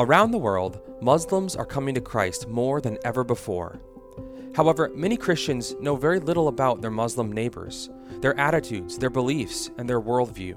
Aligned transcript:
Around 0.00 0.30
the 0.30 0.38
world, 0.38 0.80
Muslims 1.02 1.54
are 1.54 1.66
coming 1.66 1.94
to 1.94 2.00
Christ 2.00 2.48
more 2.48 2.80
than 2.80 2.96
ever 3.04 3.22
before. 3.22 3.78
However, 4.56 4.90
many 4.94 5.18
Christians 5.18 5.74
know 5.78 5.94
very 5.94 6.18
little 6.18 6.48
about 6.48 6.80
their 6.80 6.90
Muslim 6.90 7.30
neighbors, 7.30 7.90
their 8.22 8.34
attitudes, 8.40 8.96
their 8.96 9.10
beliefs, 9.10 9.70
and 9.76 9.86
their 9.86 10.00
worldview, 10.00 10.56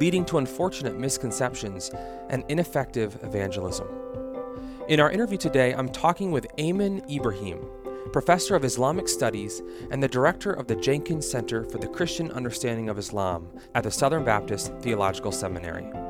leading 0.00 0.24
to 0.24 0.38
unfortunate 0.38 0.98
misconceptions 0.98 1.92
and 2.30 2.42
ineffective 2.48 3.16
evangelism. 3.22 3.86
In 4.88 4.98
our 4.98 5.12
interview 5.12 5.38
today, 5.38 5.72
I'm 5.72 5.88
talking 5.88 6.32
with 6.32 6.48
Ayman 6.58 7.08
Ibrahim, 7.08 7.60
professor 8.12 8.56
of 8.56 8.64
Islamic 8.64 9.06
Studies 9.06 9.62
and 9.92 10.02
the 10.02 10.08
director 10.08 10.52
of 10.52 10.66
the 10.66 10.74
Jenkins 10.74 11.30
Center 11.30 11.62
for 11.66 11.78
the 11.78 11.86
Christian 11.86 12.32
Understanding 12.32 12.88
of 12.88 12.98
Islam 12.98 13.50
at 13.76 13.84
the 13.84 13.90
Southern 13.92 14.24
Baptist 14.24 14.72
Theological 14.80 15.30
Seminary. 15.30 16.07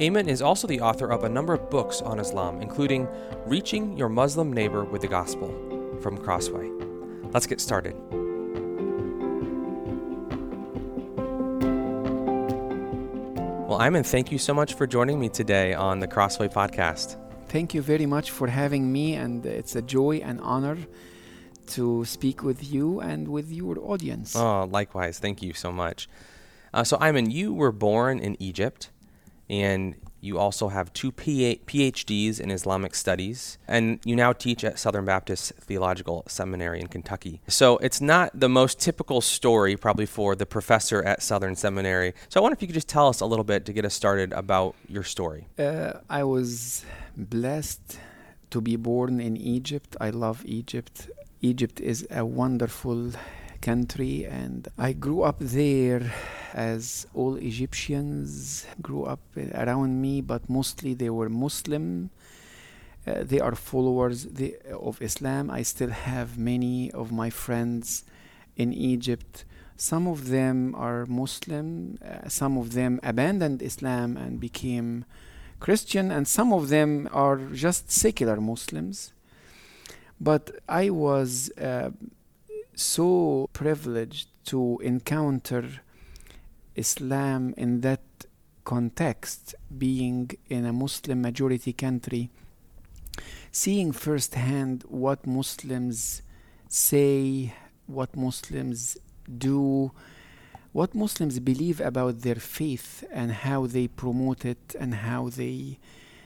Ayman 0.00 0.28
is 0.28 0.40
also 0.40 0.66
the 0.66 0.80
author 0.80 1.12
of 1.12 1.24
a 1.24 1.28
number 1.28 1.52
of 1.52 1.68
books 1.68 2.00
on 2.00 2.18
Islam, 2.18 2.62
including 2.62 3.06
Reaching 3.44 3.98
Your 3.98 4.08
Muslim 4.08 4.50
Neighbor 4.50 4.82
with 4.82 5.02
the 5.02 5.08
Gospel 5.08 5.50
from 6.00 6.16
Crossway. 6.16 6.70
Let's 7.34 7.46
get 7.46 7.60
started. 7.60 7.94
Well, 13.68 13.78
Ayman, 13.78 14.06
thank 14.06 14.32
you 14.32 14.38
so 14.38 14.54
much 14.54 14.72
for 14.72 14.86
joining 14.86 15.20
me 15.20 15.28
today 15.28 15.74
on 15.74 16.00
the 16.00 16.08
Crossway 16.08 16.48
podcast. 16.48 17.16
Thank 17.48 17.74
you 17.74 17.82
very 17.82 18.06
much 18.06 18.30
for 18.30 18.48
having 18.48 18.90
me, 18.90 19.16
and 19.16 19.44
it's 19.44 19.76
a 19.76 19.82
joy 19.82 20.22
and 20.24 20.40
honor 20.40 20.78
to 21.72 22.06
speak 22.06 22.42
with 22.42 22.72
you 22.72 23.00
and 23.00 23.28
with 23.28 23.52
your 23.52 23.78
audience. 23.78 24.34
Oh, 24.34 24.64
likewise. 24.64 25.18
Thank 25.18 25.42
you 25.42 25.52
so 25.52 25.70
much. 25.70 26.08
Uh, 26.72 26.84
so, 26.84 26.96
Ayman, 26.96 27.30
you 27.30 27.52
were 27.52 27.72
born 27.72 28.18
in 28.18 28.40
Egypt 28.40 28.88
and 29.50 29.96
you 30.20 30.38
also 30.38 30.68
have 30.68 30.92
two 30.92 31.10
PhDs 31.12 32.38
in 32.40 32.50
Islamic 32.50 32.94
studies, 32.94 33.58
and 33.66 33.98
you 34.04 34.14
now 34.14 34.32
teach 34.32 34.64
at 34.64 34.78
Southern 34.78 35.04
Baptist 35.04 35.52
Theological 35.54 36.24
Seminary 36.28 36.80
in 36.80 36.88
Kentucky. 36.88 37.40
So 37.48 37.78
it's 37.78 38.00
not 38.00 38.30
the 38.38 38.48
most 38.48 38.78
typical 38.78 39.20
story, 39.20 39.76
probably, 39.76 40.06
for 40.06 40.36
the 40.36 40.46
professor 40.46 41.02
at 41.02 41.22
Southern 41.22 41.56
Seminary. 41.56 42.14
So 42.28 42.38
I 42.38 42.42
wonder 42.42 42.54
if 42.54 42.62
you 42.62 42.68
could 42.68 42.74
just 42.74 42.88
tell 42.88 43.08
us 43.08 43.20
a 43.20 43.26
little 43.26 43.44
bit 43.44 43.64
to 43.66 43.72
get 43.72 43.84
us 43.84 43.94
started 43.94 44.32
about 44.32 44.76
your 44.88 45.02
story. 45.02 45.48
Uh, 45.58 45.94
I 46.08 46.22
was 46.24 46.84
blessed 47.16 47.98
to 48.50 48.60
be 48.60 48.76
born 48.76 49.20
in 49.20 49.36
Egypt. 49.36 49.96
I 50.00 50.10
love 50.10 50.42
Egypt. 50.44 51.10
Egypt 51.40 51.80
is 51.80 52.06
a 52.10 52.24
wonderful 52.26 53.12
country, 53.60 54.24
and 54.24 54.68
I 54.78 54.92
grew 54.92 55.22
up 55.22 55.38
there 55.40 56.12
as 56.52 57.06
all 57.14 57.36
Egyptians 57.36 58.66
grew 58.82 59.04
up 59.04 59.20
around 59.54 60.00
me, 60.00 60.20
but 60.20 60.48
mostly 60.48 60.94
they 60.94 61.10
were 61.10 61.28
Muslim. 61.28 62.10
Uh, 63.06 63.22
they 63.22 63.40
are 63.40 63.54
followers 63.54 64.26
of 64.70 65.00
Islam. 65.00 65.50
I 65.50 65.62
still 65.62 65.90
have 65.90 66.38
many 66.38 66.90
of 66.92 67.12
my 67.12 67.30
friends 67.30 68.04
in 68.56 68.72
Egypt. 68.72 69.44
Some 69.76 70.06
of 70.06 70.28
them 70.28 70.74
are 70.74 71.06
Muslim, 71.06 71.98
uh, 72.04 72.28
some 72.28 72.58
of 72.58 72.74
them 72.74 73.00
abandoned 73.02 73.62
Islam 73.62 74.16
and 74.16 74.38
became 74.38 75.06
Christian, 75.58 76.10
and 76.10 76.28
some 76.28 76.52
of 76.52 76.68
them 76.68 77.08
are 77.12 77.36
just 77.36 77.90
secular 77.90 78.40
Muslims. 78.40 79.12
But 80.20 80.50
I 80.68 80.90
was 80.90 81.50
uh, 81.56 81.90
so 82.80 83.48
privileged 83.52 84.28
to 84.46 84.78
encounter 84.82 85.64
Islam 86.74 87.54
in 87.56 87.82
that 87.82 88.00
context, 88.64 89.54
being 89.76 90.30
in 90.48 90.64
a 90.64 90.72
Muslim 90.72 91.20
majority 91.20 91.72
country, 91.72 92.30
seeing 93.52 93.92
firsthand 93.92 94.84
what 94.88 95.26
Muslims 95.26 96.22
say, 96.68 97.52
what 97.86 98.16
Muslims 98.16 98.96
do, 99.38 99.90
what 100.72 100.94
Muslims 100.94 101.38
believe 101.40 101.80
about 101.80 102.20
their 102.20 102.36
faith 102.36 103.04
and 103.12 103.32
how 103.32 103.66
they 103.66 103.88
promote 103.88 104.44
it 104.44 104.76
and 104.78 104.94
how 104.94 105.28
they 105.28 105.78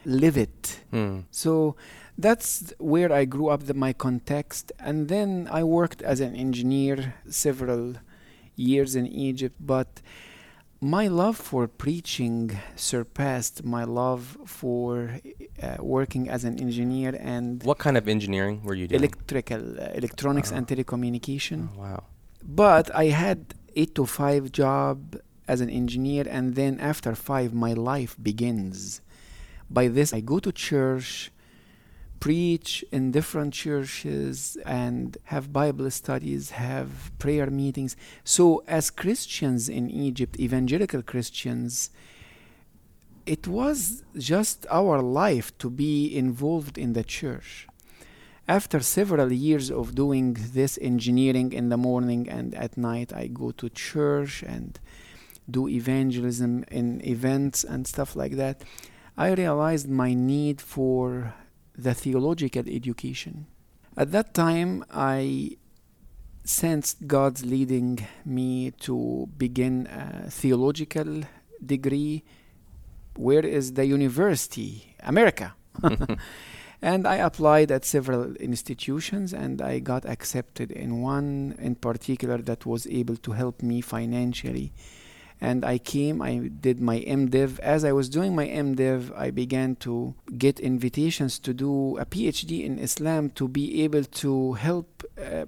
live 0.04 0.36
it. 0.36 0.80
Mm. 0.92 1.24
So 1.30 1.76
that's 2.16 2.72
where 2.78 3.12
I 3.12 3.24
grew 3.24 3.48
up, 3.48 3.64
the, 3.64 3.74
my 3.74 3.92
context. 3.92 4.72
And 4.78 5.08
then 5.08 5.48
I 5.50 5.64
worked 5.64 6.02
as 6.02 6.20
an 6.20 6.34
engineer 6.36 7.14
several 7.28 7.94
years 8.56 8.94
in 8.94 9.06
Egypt, 9.06 9.56
but 9.58 10.00
my 10.84 11.08
love 11.08 11.36
for 11.36 11.66
preaching 11.66 12.58
surpassed 12.76 13.64
my 13.64 13.84
love 13.84 14.36
for 14.44 15.18
uh, 15.62 15.76
working 15.80 16.28
as 16.28 16.44
an 16.44 16.60
engineer 16.60 17.16
and 17.20 17.62
what 17.62 17.78
kind 17.78 17.96
of 17.96 18.06
engineering 18.06 18.62
were 18.62 18.74
you 18.74 18.86
doing 18.86 19.00
electrical 19.00 19.80
uh, 19.80 19.84
electronics 19.94 20.50
and 20.50 20.70
oh. 20.70 20.74
telecommunication 20.74 21.68
oh, 21.74 21.80
wow 21.80 22.04
but 22.42 22.94
i 22.94 23.06
had 23.06 23.54
8 23.74 23.94
to 23.94 24.04
5 24.04 24.52
job 24.52 25.16
as 25.48 25.62
an 25.62 25.70
engineer 25.70 26.26
and 26.28 26.54
then 26.54 26.78
after 26.80 27.14
5 27.14 27.54
my 27.54 27.72
life 27.72 28.14
begins 28.22 29.00
by 29.70 29.88
this 29.88 30.12
i 30.12 30.20
go 30.20 30.38
to 30.38 30.52
church 30.52 31.30
preach 32.24 32.82
in 32.90 33.10
different 33.10 33.52
churches 33.52 34.56
and 34.64 35.18
have 35.24 35.52
Bible 35.52 35.90
studies, 35.90 36.52
have 36.52 37.12
prayer 37.18 37.50
meetings. 37.50 37.98
So, 38.24 38.64
as 38.66 38.90
Christians 38.90 39.68
in 39.68 39.90
Egypt, 39.90 40.40
evangelical 40.40 41.02
Christians, 41.02 41.90
it 43.26 43.46
was 43.46 44.04
just 44.16 44.66
our 44.70 45.02
life 45.02 45.56
to 45.58 45.68
be 45.68 46.16
involved 46.16 46.78
in 46.78 46.94
the 46.94 47.04
church. 47.04 47.66
After 48.48 48.80
several 48.80 49.30
years 49.30 49.70
of 49.70 49.94
doing 49.94 50.34
this 50.54 50.78
engineering 50.80 51.52
in 51.52 51.68
the 51.68 51.76
morning 51.76 52.26
and 52.30 52.54
at 52.54 52.78
night, 52.78 53.12
I 53.12 53.26
go 53.26 53.50
to 53.50 53.68
church 53.68 54.42
and 54.42 54.80
do 55.50 55.68
evangelism 55.68 56.64
in 56.70 57.06
events 57.06 57.64
and 57.64 57.86
stuff 57.86 58.16
like 58.16 58.36
that. 58.36 58.62
I 59.16 59.32
realized 59.32 59.88
my 59.88 60.12
need 60.12 60.60
for 60.60 61.34
the 61.76 61.94
theological 61.94 62.64
education. 62.68 63.46
At 63.96 64.10
that 64.10 64.34
time, 64.34 64.84
I 64.90 65.56
sensed 66.44 67.06
God's 67.06 67.44
leading 67.44 68.06
me 68.24 68.72
to 68.80 69.28
begin 69.38 69.86
a 69.86 70.30
theological 70.30 71.22
degree. 71.64 72.24
Where 73.16 73.46
is 73.46 73.74
the 73.74 73.86
university? 73.86 74.96
America. 75.00 75.54
and 76.82 77.06
I 77.06 77.16
applied 77.16 77.70
at 77.70 77.84
several 77.84 78.34
institutions 78.36 79.32
and 79.32 79.62
I 79.62 79.78
got 79.78 80.04
accepted 80.04 80.72
in 80.72 81.00
one 81.00 81.54
in 81.58 81.76
particular 81.76 82.38
that 82.38 82.66
was 82.66 82.86
able 82.88 83.16
to 83.18 83.32
help 83.32 83.62
me 83.62 83.80
financially 83.80 84.72
and 85.44 85.64
I 85.64 85.76
came, 85.78 86.22
I 86.22 86.50
did 86.66 86.80
my 86.80 86.98
MDiv. 87.00 87.58
As 87.58 87.84
I 87.84 87.92
was 87.92 88.08
doing 88.08 88.34
my 88.34 88.46
MDiv, 88.46 89.16
I 89.16 89.30
began 89.30 89.76
to 89.86 90.14
get 90.38 90.58
invitations 90.58 91.38
to 91.40 91.52
do 91.52 91.98
a 91.98 92.06
PhD 92.06 92.64
in 92.64 92.78
Islam 92.78 93.30
to 93.40 93.46
be 93.46 93.82
able 93.84 94.04
to 94.24 94.54
help 94.54 95.04
uh, 95.18 95.44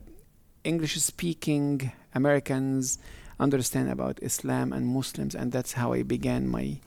English 0.64 0.94
speaking 1.12 1.92
Americans 2.14 2.98
understand 3.40 3.88
about 3.90 4.18
Islam 4.22 4.72
and 4.72 4.86
Muslims, 4.86 5.34
and 5.34 5.50
that's 5.50 5.72
how 5.72 5.92
I 5.92 6.02
began 6.02 6.46
my 6.46 6.78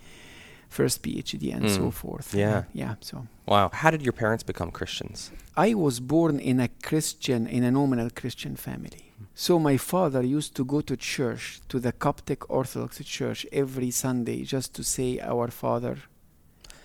first 0.70 1.02
PhD 1.02 1.54
and 1.56 1.66
mm. 1.66 1.76
so 1.76 1.90
forth. 1.90 2.34
Yeah. 2.34 2.64
Yeah. 2.74 2.96
So. 3.02 3.28
Wow. 3.48 3.70
How 3.74 3.90
did 3.90 4.04
your 4.04 4.14
parents 4.14 4.44
become 4.44 4.70
Christians? 4.70 5.32
I 5.58 5.74
was 5.74 6.00
born 6.00 6.40
in 6.40 6.60
a 6.60 6.70
Christian, 6.84 7.48
in 7.48 7.64
a 7.64 7.72
nominal 7.72 8.10
Christian 8.12 8.56
family. 8.56 9.09
So 9.36 9.60
my 9.60 9.78
father 9.78 10.24
used 10.24 10.56
to 10.56 10.66
go 10.66 10.82
to 10.82 10.96
church, 10.98 11.62
to 11.70 11.80
the 11.80 11.92
Coptic 11.92 12.50
Orthodox 12.50 13.04
Church 13.04 13.46
every 13.52 13.92
Sunday 13.92 14.44
just 14.44 14.74
to 14.76 14.84
say 14.84 15.20
our 15.20 15.50
Father 15.50 15.98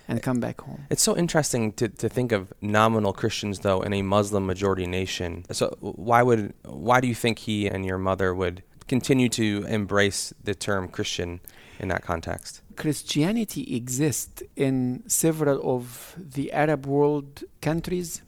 and 0.08 0.23
come 0.23 0.41
back 0.41 0.61
home. 0.61 0.87
It's 0.91 1.03
so 1.03 1.17
interesting 1.17 1.73
to, 1.73 1.88
to 1.88 2.08
think 2.08 2.32
of 2.32 2.53
nominal 2.61 3.12
Christians 3.12 3.61
though 3.61 3.82
in 3.82 3.93
a 3.93 4.03
Muslim 4.03 4.47
majority 4.47 4.87
nation. 4.87 5.44
So 5.50 5.76
why 5.81 6.23
would 6.23 6.55
why 6.64 7.00
do 7.00 7.08
you 7.08 7.14
think 7.14 7.41
he 7.41 7.67
and 7.67 7.85
your 7.85 7.99
mother 7.99 8.35
would 8.35 8.62
continue 8.87 9.29
to 9.31 9.64
embrace 9.69 10.35
the 10.43 10.55
term 10.55 10.88
Christian 10.88 11.41
in 11.79 11.88
that 11.88 12.03
context? 12.03 12.61
Christianity 12.76 13.76
exists 13.76 14.43
in 14.56 15.03
several 15.06 15.76
of 15.76 16.17
the 16.19 16.53
Arab 16.53 16.87
world 16.87 17.44
countries 17.61 18.23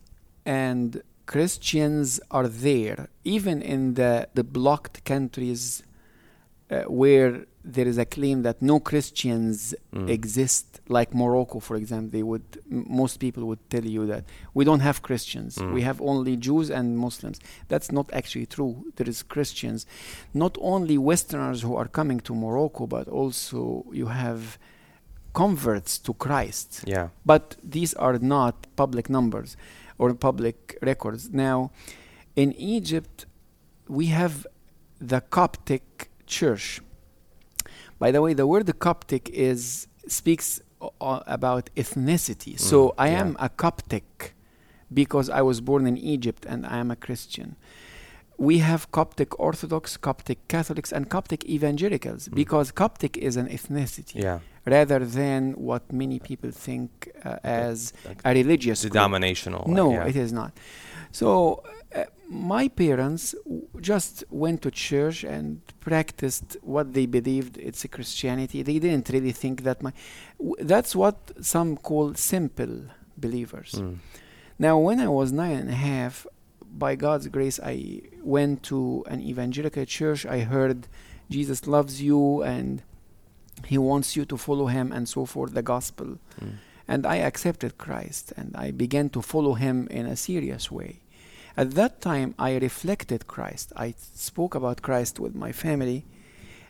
and 0.45 1.03
Christians 1.27 2.21
are 2.31 2.49
there, 2.49 3.09
even 3.25 3.61
in 3.61 3.95
the, 3.95 4.29
the 4.35 4.45
blocked 4.45 5.05
countries 5.05 5.83
uh, 6.71 6.83
where 6.83 7.45
there 7.65 7.87
is 7.87 7.99
a 7.99 8.05
claim 8.05 8.43
that 8.43 8.63
no 8.63 8.79
Christians 8.79 9.75
mm. 9.93 10.09
exist, 10.09 10.81
like 10.89 11.13
Morocco, 11.13 11.59
for 11.59 11.77
example. 11.77 12.11
They 12.11 12.23
would 12.23 12.63
m- 12.71 12.87
most 12.89 13.19
people 13.19 13.45
would 13.47 13.71
tell 13.71 13.85
you 13.85 14.07
that 14.07 14.25
we 14.55 14.65
don't 14.65 14.81
have 14.81 15.03
Christians. 15.03 15.59
Mm. 15.59 15.73
We 15.75 15.83
have 15.83 16.01
only 16.01 16.37
Jews 16.37 16.71
and 16.71 16.97
Muslims. 16.97 17.41
That's 17.69 17.91
not 17.91 18.09
actually 18.13 18.47
true. 18.47 18.85
There 18.95 19.09
is 19.09 19.25
Christians, 19.25 19.85
not 20.33 20.57
only 20.61 20.97
Westerners 20.97 21.63
who 21.63 21.75
are 21.75 21.89
coming 21.89 22.21
to 22.21 22.35
Morocco, 22.35 22.87
but 22.87 23.09
also 23.09 23.85
you 23.93 24.07
have 24.07 24.59
converts 25.33 25.99
to 25.99 26.15
Christ. 26.15 26.85
Yeah. 26.87 27.09
But 27.25 27.57
these 27.63 27.95
are 27.95 28.19
not 28.19 28.67
public 28.77 29.11
numbers 29.11 29.57
or 29.99 30.15
public 30.15 30.79
records. 30.83 31.31
Now, 31.33 31.71
in 32.35 32.53
Egypt, 32.53 33.27
we 33.89 34.07
have 34.07 34.47
the 35.01 35.21
Coptic 35.21 36.11
church. 36.27 36.81
By 37.99 38.11
the 38.11 38.21
way, 38.21 38.35
the 38.35 38.47
word 38.47 38.67
Coptic 38.79 39.29
is 39.31 39.87
speaks 40.09 40.61
o- 40.81 40.93
about 41.27 41.71
ethnicity. 41.77 42.59
So 42.59 42.89
Mm, 42.91 42.95
I 42.99 43.09
yeah. 43.09 43.21
am 43.21 43.37
a 43.41 43.49
Coptic 43.49 44.35
because 44.93 45.29
I 45.31 45.43
was 45.43 45.61
born 45.61 45.87
in 45.87 45.97
Egypt 45.97 46.47
and 46.47 46.65
I 46.67 46.77
am 46.79 46.91
a 46.91 46.97
Christian. 46.97 47.57
We 48.39 48.59
have 48.59 48.91
Coptic 48.93 49.39
Orthodox, 49.41 49.97
Coptic 49.97 50.39
Catholics, 50.49 50.93
and 50.93 51.09
Coptic 51.09 51.45
evangelicals 51.49 52.29
Mm. 52.29 52.35
because 52.35 52.71
Coptic 52.71 53.17
is 53.17 53.37
an 53.37 53.49
ethnicity 53.49 54.15
Yeah. 54.23 54.39
rather 54.67 55.01
than 55.19 55.41
what 55.69 55.83
many 55.93 56.19
people 56.19 56.51
think 56.51 56.89
uh, 57.25 57.39
as 57.43 57.93
Like 58.05 58.21
a 58.25 58.33
religious 58.35 58.85
It's 58.85 58.93
group. 58.93 59.03
No, 59.69 59.93
yeah. 59.93 60.05
it 60.11 60.17
is 60.17 60.33
not. 60.33 60.53
So 61.13 61.29
uh, 61.95 62.05
my 62.29 62.69
parents 62.69 63.35
w- 63.45 63.63
just 63.81 64.25
went 64.31 64.61
to 64.63 64.71
church 64.71 65.25
and 65.25 65.61
practiced 65.81 66.49
what 66.63 66.93
they 66.93 67.07
believed 67.07 67.57
it's 67.69 67.85
a 67.85 67.89
Christianity. 67.89 68.63
They 68.63 68.79
didn't 68.79 69.09
really 69.09 69.33
think 69.33 69.63
that 69.63 69.83
my. 69.83 69.93
W- 70.39 70.57
that's 70.73 70.95
what 70.95 71.17
some 71.41 71.77
call 71.89 72.15
simple 72.35 72.75
believers. 73.17 73.71
Mm. 73.77 73.97
Now, 74.59 74.79
when 74.79 74.99
I 75.01 75.09
was 75.09 75.33
nine 75.33 75.57
and 75.63 75.71
a 75.71 75.81
half, 75.91 76.27
by 76.79 76.95
God's 76.97 77.29
grace, 77.29 77.59
I 77.63 78.03
went 78.23 78.63
to 78.65 79.05
an 79.09 79.21
evangelical 79.21 79.85
church. 79.85 80.27
I 80.27 80.41
heard 80.41 80.87
Jesus 81.31 81.67
loves 81.67 82.03
you 82.03 82.43
and 82.43 82.83
he 83.65 83.79
wants 83.79 84.17
you 84.17 84.25
to 84.27 84.37
follow 84.37 84.67
him 84.67 84.93
and 84.93 85.09
so 85.09 85.25
forth, 85.27 85.55
the 85.55 85.63
gospel. 85.63 86.19
Mm. 86.41 86.53
And 86.89 87.07
I 87.07 87.17
accepted 87.17 87.79
Christ 87.79 88.33
and 88.37 88.55
I 88.57 88.71
began 88.71 89.09
to 89.11 89.23
follow 89.23 89.55
him 89.55 89.89
in 89.91 90.07
a 90.07 90.17
serious 90.17 90.71
way. 90.71 91.01
At 91.57 91.71
that 91.73 92.01
time, 92.03 92.35
I 92.39 92.57
reflected 92.59 93.27
Christ. 93.27 93.73
I 93.77 93.95
spoke 94.15 94.55
about 94.55 94.83
Christ 94.83 95.19
with 95.19 95.35
my 95.35 95.53
family, 95.53 96.05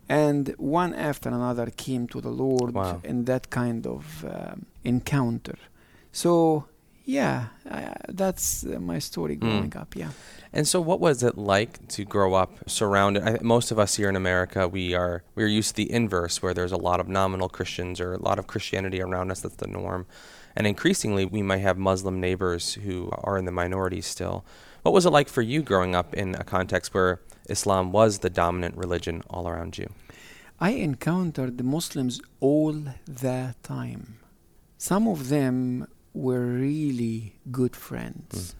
and 0.09 0.55
one 0.59 0.95
after 0.95 1.29
another 1.29 1.71
came 1.71 2.07
to 2.09 2.21
the 2.21 2.31
Lord 2.31 2.73
Wow. 2.75 3.01
in 3.03 3.25
that 3.25 3.51
kind 3.51 3.85
of 3.85 4.25
um, 4.25 4.67
encounter. 4.85 5.57
So, 6.13 6.67
yeah, 7.07 7.47
uh, 7.71 7.95
that's 8.09 8.65
my 8.65 8.99
story 8.99 9.37
growing 9.37 9.75
up. 9.77 9.95
Yeah. 9.95 10.11
And 10.53 10.67
so, 10.67 10.81
what 10.81 10.99
was 11.01 11.23
it 11.23 11.39
like 11.39 11.87
to 11.89 12.05
grow 12.05 12.35
up 12.35 12.69
surrounded? 12.69 13.23
I, 13.23 13.39
most 13.43 13.71
of 13.71 13.79
us 13.79 13.95
here 13.95 14.09
in 14.09 14.17
America, 14.17 14.67
we 14.67 14.93
are 14.93 15.23
we're 15.37 15.47
used 15.47 15.71
to 15.71 15.77
the 15.77 15.93
inverse, 15.93 16.43
where 16.43 16.53
there's 16.53 16.73
a 16.73 16.77
lot 16.77 16.99
of 16.99 17.09
nominal 17.09 17.49
Christians 17.49 18.01
or 18.01 18.15
a 18.15 18.19
lot 18.19 18.41
of 18.41 18.49
Christianity 18.49 19.01
around 19.01 19.31
us. 19.31 19.41
That's 19.41 19.55
the 19.55 19.69
norm, 19.69 20.07
and 20.57 20.67
increasingly, 20.67 21.25
we 21.25 21.43
might 21.43 21.59
have 21.59 21.79
Muslim 21.79 22.21
neighbors 22.21 22.75
who 22.75 23.11
are 23.13 23.39
in 23.39 23.45
the 23.45 23.53
minority 23.53 24.01
still. 24.01 24.45
What 24.83 24.93
was 24.93 25.07
it 25.07 25.11
like 25.11 25.29
for 25.29 25.43
you 25.43 25.63
growing 25.63 25.95
up 25.95 26.13
in 26.13 26.35
a 26.35 26.45
context 26.45 26.93
where 26.93 27.21
Islam 27.49 27.93
was 27.93 28.19
the 28.19 28.31
dominant 28.31 28.77
religion 28.77 29.23
all 29.31 29.47
around 29.47 29.79
you? 29.79 29.93
I 30.59 30.71
encountered 30.71 31.59
the 31.59 31.65
Muslims 31.65 32.21
all 32.41 32.73
the 33.07 33.55
time. 33.63 34.19
Some 34.79 35.07
of 35.07 35.29
them 35.29 35.87
were 36.17 36.47
really 36.47 37.39
good 37.51 37.77
friends. 37.77 38.33
Mm. 38.35 38.55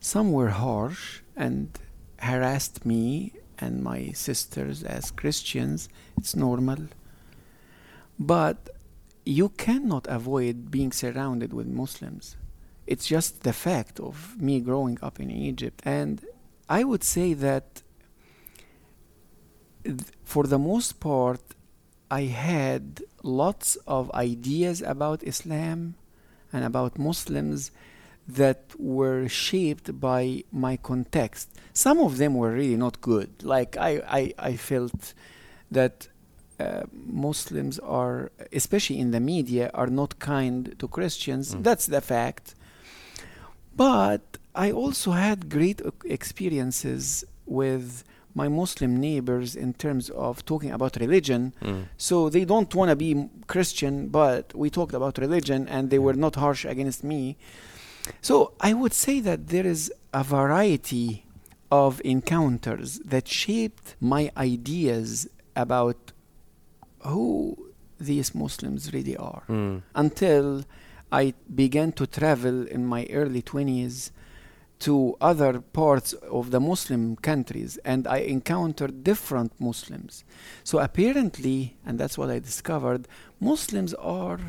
Some 0.00 0.32
were 0.32 0.48
harsh 0.48 1.20
and 1.36 1.78
harassed 2.18 2.86
me 2.86 3.34
and 3.58 3.82
my 3.82 4.12
sisters 4.12 4.82
as 4.82 5.10
Christians. 5.10 5.90
It's 6.16 6.34
normal. 6.34 6.88
But 8.18 8.70
you 9.26 9.50
cannot 9.50 10.06
avoid 10.08 10.70
being 10.70 10.92
surrounded 10.92 11.52
with 11.52 11.66
Muslims. 11.66 12.36
It's 12.86 13.06
just 13.06 13.42
the 13.42 13.52
fact 13.52 14.00
of 14.00 14.40
me 14.40 14.60
growing 14.60 14.98
up 15.02 15.20
in 15.20 15.30
Egypt. 15.30 15.82
And 15.84 16.24
I 16.70 16.84
would 16.84 17.04
say 17.04 17.34
that 17.34 17.82
th- 19.84 20.00
for 20.24 20.44
the 20.44 20.58
most 20.58 21.00
part, 21.00 21.42
I 22.10 22.22
had 22.22 23.02
lots 23.22 23.76
of 23.86 24.10
ideas 24.12 24.80
about 24.80 25.22
Islam 25.22 25.96
and 26.52 26.64
about 26.64 26.98
Muslims 26.98 27.70
that 28.28 28.62
were 28.78 29.28
shaped 29.28 30.00
by 30.00 30.44
my 30.52 30.76
context. 30.76 31.48
Some 31.72 31.98
of 31.98 32.18
them 32.18 32.34
were 32.34 32.52
really 32.52 32.76
not 32.76 33.00
good. 33.00 33.42
Like 33.42 33.76
I, 33.76 34.02
I, 34.06 34.34
I 34.50 34.56
felt 34.56 35.14
that 35.70 36.08
uh, 36.58 36.82
Muslims 36.92 37.78
are, 37.78 38.30
especially 38.52 38.98
in 38.98 39.10
the 39.10 39.20
media, 39.20 39.70
are 39.74 39.86
not 39.86 40.18
kind 40.18 40.74
to 40.78 40.88
Christians. 40.88 41.54
Mm. 41.54 41.62
That's 41.62 41.86
the 41.86 42.00
fact. 42.00 42.54
But 43.74 44.38
I 44.54 44.70
also 44.72 45.12
had 45.12 45.48
great 45.48 45.80
experiences 46.04 47.24
with 47.46 48.04
my 48.34 48.48
Muslim 48.48 48.98
neighbors 49.00 49.56
in 49.56 49.74
terms 49.74 50.10
of 50.10 50.44
talking 50.44 50.70
about 50.70 50.96
religion. 50.96 51.52
Mm. 51.62 51.84
So 51.96 52.28
they 52.28 52.44
don't 52.44 52.72
want 52.74 52.90
to 52.90 52.96
be 52.96 53.28
Christian, 53.46 54.08
but 54.08 54.54
we 54.54 54.70
talked 54.70 54.94
about 54.94 55.18
religion 55.18 55.66
and 55.68 55.90
they 55.90 55.98
were 55.98 56.14
not 56.14 56.36
harsh 56.36 56.64
against 56.64 57.02
me. 57.04 57.36
So 58.22 58.52
I 58.60 58.72
would 58.72 58.92
say 58.94 59.20
that 59.20 59.48
there 59.48 59.66
is 59.66 59.92
a 60.12 60.24
variety 60.24 61.24
of 61.70 62.00
encounters 62.04 62.98
that 63.04 63.28
shaped 63.28 63.94
my 64.00 64.30
ideas 64.36 65.28
about 65.54 66.12
who 67.00 67.56
these 67.98 68.34
Muslims 68.34 68.92
really 68.92 69.16
are 69.16 69.42
Mm. 69.48 69.82
until 69.94 70.64
I 71.12 71.34
began 71.54 71.92
to 71.92 72.06
travel 72.06 72.66
in 72.66 72.86
my 72.86 73.06
early 73.10 73.42
20s 73.42 74.10
to 74.80 75.16
other 75.20 75.60
parts 75.60 76.12
of 76.38 76.50
the 76.50 76.60
Muslim 76.60 77.16
countries 77.16 77.78
and 77.84 78.06
I 78.06 78.18
encountered 78.18 79.04
different 79.04 79.52
Muslims. 79.60 80.24
So 80.64 80.78
apparently, 80.78 81.76
and 81.86 81.98
that's 81.98 82.16
what 82.16 82.30
I 82.30 82.38
discovered, 82.38 83.06
Muslims 83.40 83.92
are 83.94 84.40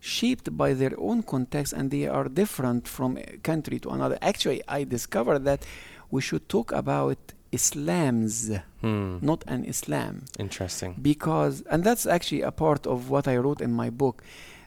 shaped 0.00 0.56
by 0.56 0.72
their 0.74 0.94
own 0.98 1.22
context 1.22 1.72
and 1.72 1.90
they 1.90 2.06
are 2.06 2.28
different 2.28 2.88
from 2.88 3.18
country 3.42 3.78
to 3.80 3.90
another. 3.90 4.16
Actually, 4.22 4.62
I 4.68 4.84
discovered 4.84 5.40
that 5.44 5.64
we 6.10 6.20
should 6.22 6.48
talk 6.48 6.72
about 6.72 7.18
Islam's, 7.52 8.50
Hmm. 8.80 9.18
not 9.20 9.42
an 9.48 9.64
Islam 9.64 10.24
Interesting. 10.38 10.94
because 11.10 11.62
and 11.70 11.82
that's 11.82 12.06
actually 12.06 12.42
a 12.42 12.52
part 12.52 12.86
of 12.86 13.10
what 13.10 13.26
I 13.26 13.36
wrote 13.36 13.60
in 13.60 13.72
my 13.72 13.90
book 13.90 14.22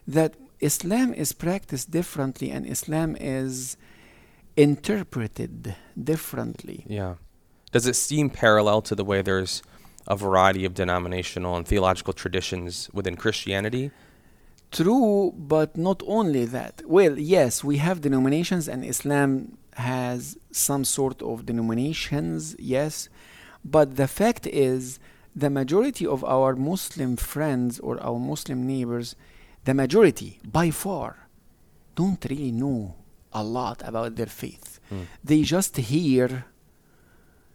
that 0.07 0.31
Islam 0.59 1.13
is 1.13 1.31
practiced 1.34 1.88
differently 1.91 2.51
and 2.51 2.65
Islam 2.67 3.15
is 3.20 3.77
interpreted 4.55 5.75
differently. 6.01 6.86
Yeah. 6.88 7.15
Does 7.72 7.88
it 7.88 7.96
seem 7.96 8.29
parallel 8.29 8.81
to 8.84 8.96
the 8.96 9.05
way 9.05 9.22
there's 9.22 9.62
a 10.08 10.15
variety 10.15 10.65
of 10.65 10.74
denominational 10.74 11.55
and 11.55 11.65
theological 11.65 12.13
traditions 12.13 12.89
within 12.93 13.15
Christianity? 13.15 13.91
True, 14.72 15.34
but 15.38 15.77
not 15.77 16.01
only 16.05 16.46
that. 16.46 16.81
Well, 16.86 17.17
yes, 17.20 17.63
we 17.63 17.77
have 17.77 18.01
denominations 18.01 18.67
and 18.67 18.84
Islam 18.84 19.58
has 19.75 20.38
some 20.51 20.84
sort 20.84 21.22
of 21.22 21.46
denominations, 21.46 22.55
yes, 22.60 23.10
but 23.63 23.96
the 23.96 24.08
fact 24.08 24.48
is 24.48 25.00
the 25.36 25.50
majority 25.50 26.05
of 26.05 26.24
our 26.24 26.55
Muslim 26.55 27.15
friends 27.15 27.79
or 27.79 28.01
our 28.01 28.20
Muslim 28.20 28.65
neighbors, 28.67 29.15
the 29.63 29.74
majority 29.74 30.39
by 30.43 30.72
far 30.72 31.27
don't 31.96 32.25
really 32.29 32.51
know 32.51 32.96
a 33.33 33.43
lot 33.43 33.81
about 33.85 34.15
their 34.15 34.27
faith. 34.27 34.79
Mm. 34.91 35.05
They 35.23 35.41
just 35.43 35.77
hear 35.77 36.45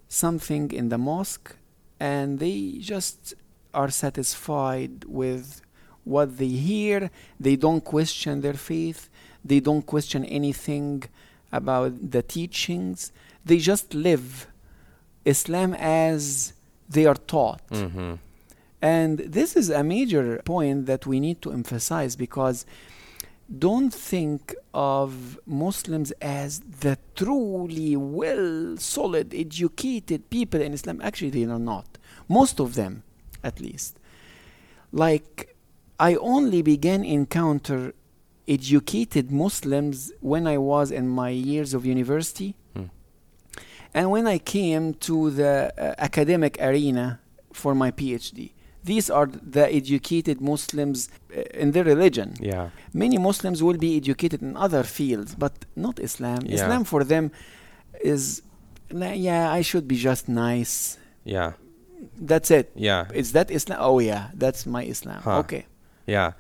something 0.09 0.71
in 0.73 0.89
the 0.89 0.99
mosque 0.99 1.57
and 1.99 2.39
they 2.39 2.79
just 2.81 3.35
are 3.75 3.91
satisfied 3.91 5.05
with 5.05 5.63
what 6.05 6.39
they 6.39 6.49
hear. 6.49 7.11
They 7.39 7.57
don't 7.57 7.85
question 7.85 8.41
their 8.41 8.55
faith. 8.55 9.11
They 9.45 9.61
don't 9.61 9.85
question 9.85 10.25
anything 10.25 11.05
about 11.53 12.11
the 12.11 12.23
teachings. 12.23 13.13
They 13.45 13.59
just 13.59 13.95
live 13.95 14.47
Islam 15.25 15.75
as 15.75 16.53
they 16.89 17.07
are 17.07 17.15
taught. 17.15 17.67
Mm-hmm. 17.71 18.15
And 18.83 19.19
this 19.19 19.57
is 19.57 19.71
a 19.71 19.83
major 19.83 20.41
point 20.45 20.87
that 20.87 21.07
we 21.07 21.19
need 21.19 21.43
to 21.43 21.53
emphasize 21.53 22.15
because 22.15 22.67
don't 23.47 23.93
think 23.93 24.55
of 24.75 25.39
Muslims 25.47 26.11
as 26.21 26.61
the 26.61 26.99
truly 27.15 27.97
well, 27.97 28.77
solid, 28.77 29.35
educated 29.35 30.31
people 30.31 30.61
in 30.61 30.73
Islam. 30.73 31.01
Actually, 31.03 31.31
they 31.31 31.45
are 31.45 31.59
not. 31.59 31.99
Most 32.29 32.61
of 32.61 32.75
them, 32.75 33.03
at 33.45 33.61
least. 33.61 33.99
Like, 34.93 35.57
I 35.99 36.17
only 36.17 36.63
began 36.63 37.05
encounter 37.05 37.95
educated 38.49 39.31
Muslims 39.31 40.13
when 40.21 40.47
I 40.47 40.59
was 40.59 40.91
in 40.91 41.09
my 41.09 41.31
years 41.31 41.75
of 41.75 41.87
university. 41.87 42.55
Hmm. 42.75 42.85
And 43.95 44.11
when 44.11 44.27
I 44.27 44.39
came 44.39 44.95
to 44.95 45.31
the 45.31 45.73
uh, 45.79 45.95
academic 45.99 46.59
arena 46.61 47.21
for 47.53 47.75
my 47.75 47.91
PhD, 47.91 48.53
These 48.93 49.07
are 49.19 49.29
the 49.57 49.65
educated 49.81 50.39
Muslims 50.53 50.99
uh, 51.09 51.63
in 51.63 51.69
their 51.75 51.87
religion. 51.95 52.29
Yeah. 52.53 52.67
Many 53.05 53.19
Muslims 53.29 53.59
will 53.67 53.81
be 53.89 53.93
educated 54.03 54.41
in 54.49 54.53
other 54.67 54.83
fields, 54.99 55.31
but 55.45 55.55
not 55.75 55.95
Islam. 56.09 56.41
Yeah. 56.43 56.55
Islam 56.57 56.83
for 56.93 57.03
them 57.13 57.25
is, 58.13 58.23
yeah, 59.29 59.59
I 59.59 59.61
should 59.69 59.87
be 59.93 59.99
just 60.11 60.25
nice. 60.29 60.99
Yeah. 61.37 61.51
That's 62.31 62.51
it. 62.59 62.67
Yeah. 62.75 63.03
Is 63.23 63.29
that 63.37 63.51
Islam? 63.59 63.79
Oh, 63.89 63.99
yeah, 64.11 64.23
that's 64.43 64.63
my 64.77 64.83
Islam. 64.95 65.21
Huh. 65.29 65.43
Okay. 65.43 65.65
Yeah. 66.07 66.33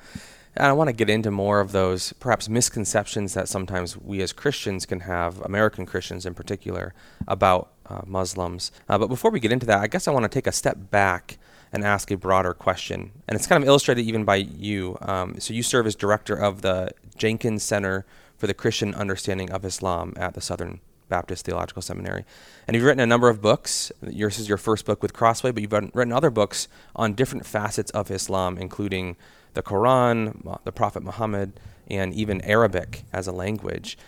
And 0.59 0.67
I 0.73 0.73
want 0.79 0.89
to 0.89 0.97
get 1.03 1.11
into 1.17 1.31
more 1.31 1.59
of 1.65 1.73
those 1.73 2.03
perhaps 2.25 2.49
misconceptions 2.49 3.35
that 3.35 3.47
sometimes 3.49 3.89
we 4.11 4.23
as 4.27 4.33
Christians 4.33 4.87
can 4.87 5.01
have, 5.01 5.41
American 5.43 5.85
Christians 5.93 6.25
in 6.25 6.35
particular, 6.35 6.95
about 7.27 7.63
uh, 7.91 8.03
Muslims. 8.07 8.73
Uh, 8.89 8.97
but 9.01 9.09
before 9.09 9.31
we 9.31 9.41
get 9.41 9.53
into 9.53 9.67
that, 9.67 9.81
I 9.85 9.89
guess 9.93 10.09
I 10.09 10.13
want 10.13 10.25
to 10.29 10.35
take 10.39 10.47
a 10.47 10.57
step 10.63 10.77
back 10.91 11.39
and 11.77 11.85
ask 11.85 12.11
a 12.11 12.17
broader 12.17 12.55
question. 12.55 13.13
And 13.29 13.37
it's 13.37 13.47
kind 13.47 13.63
of 13.63 13.69
illustrated 13.69 14.01
even 14.07 14.25
by 14.25 14.37
you. 14.37 14.97
Um, 15.03 15.39
so 15.39 15.53
you 15.53 15.63
serve 15.63 15.87
as 15.87 15.95
director 15.95 16.35
of 16.35 16.63
the 16.63 16.91
Jenkins 17.19 17.63
Center 17.63 18.07
for 18.39 18.47
the 18.47 18.55
Christian 18.55 18.95
Understanding 18.95 19.51
of 19.53 19.63
Islam 19.63 20.15
at 20.17 20.33
the 20.33 20.41
Southern 20.41 20.81
Baptist 21.11 21.45
Theological 21.45 21.83
Seminary. 21.83 22.25
And 22.67 22.75
you've 22.75 22.85
written 22.85 23.01
a 23.01 23.07
number 23.07 23.29
of 23.29 23.43
books. 23.43 23.93
Yours 24.09 24.39
is 24.39 24.49
your 24.49 24.57
first 24.57 24.87
book 24.87 25.03
with 25.03 25.13
Crossway, 25.13 25.51
but 25.51 25.63
you've 25.63 25.95
written 25.95 26.13
other 26.13 26.31
books 26.31 26.67
on 26.97 27.13
different 27.13 27.45
facets 27.45 27.91
of 27.91 28.11
Islam, 28.11 28.57
including 28.57 29.17
the 29.53 29.63
Quran, 29.63 30.59
the 30.65 30.73
Prophet 30.73 31.03
Muhammad, 31.03 31.61
and 31.91 32.15
even 32.15 32.41
Arabic 32.41 33.05
as 33.13 33.27
a 33.27 33.33
language. 33.33 33.99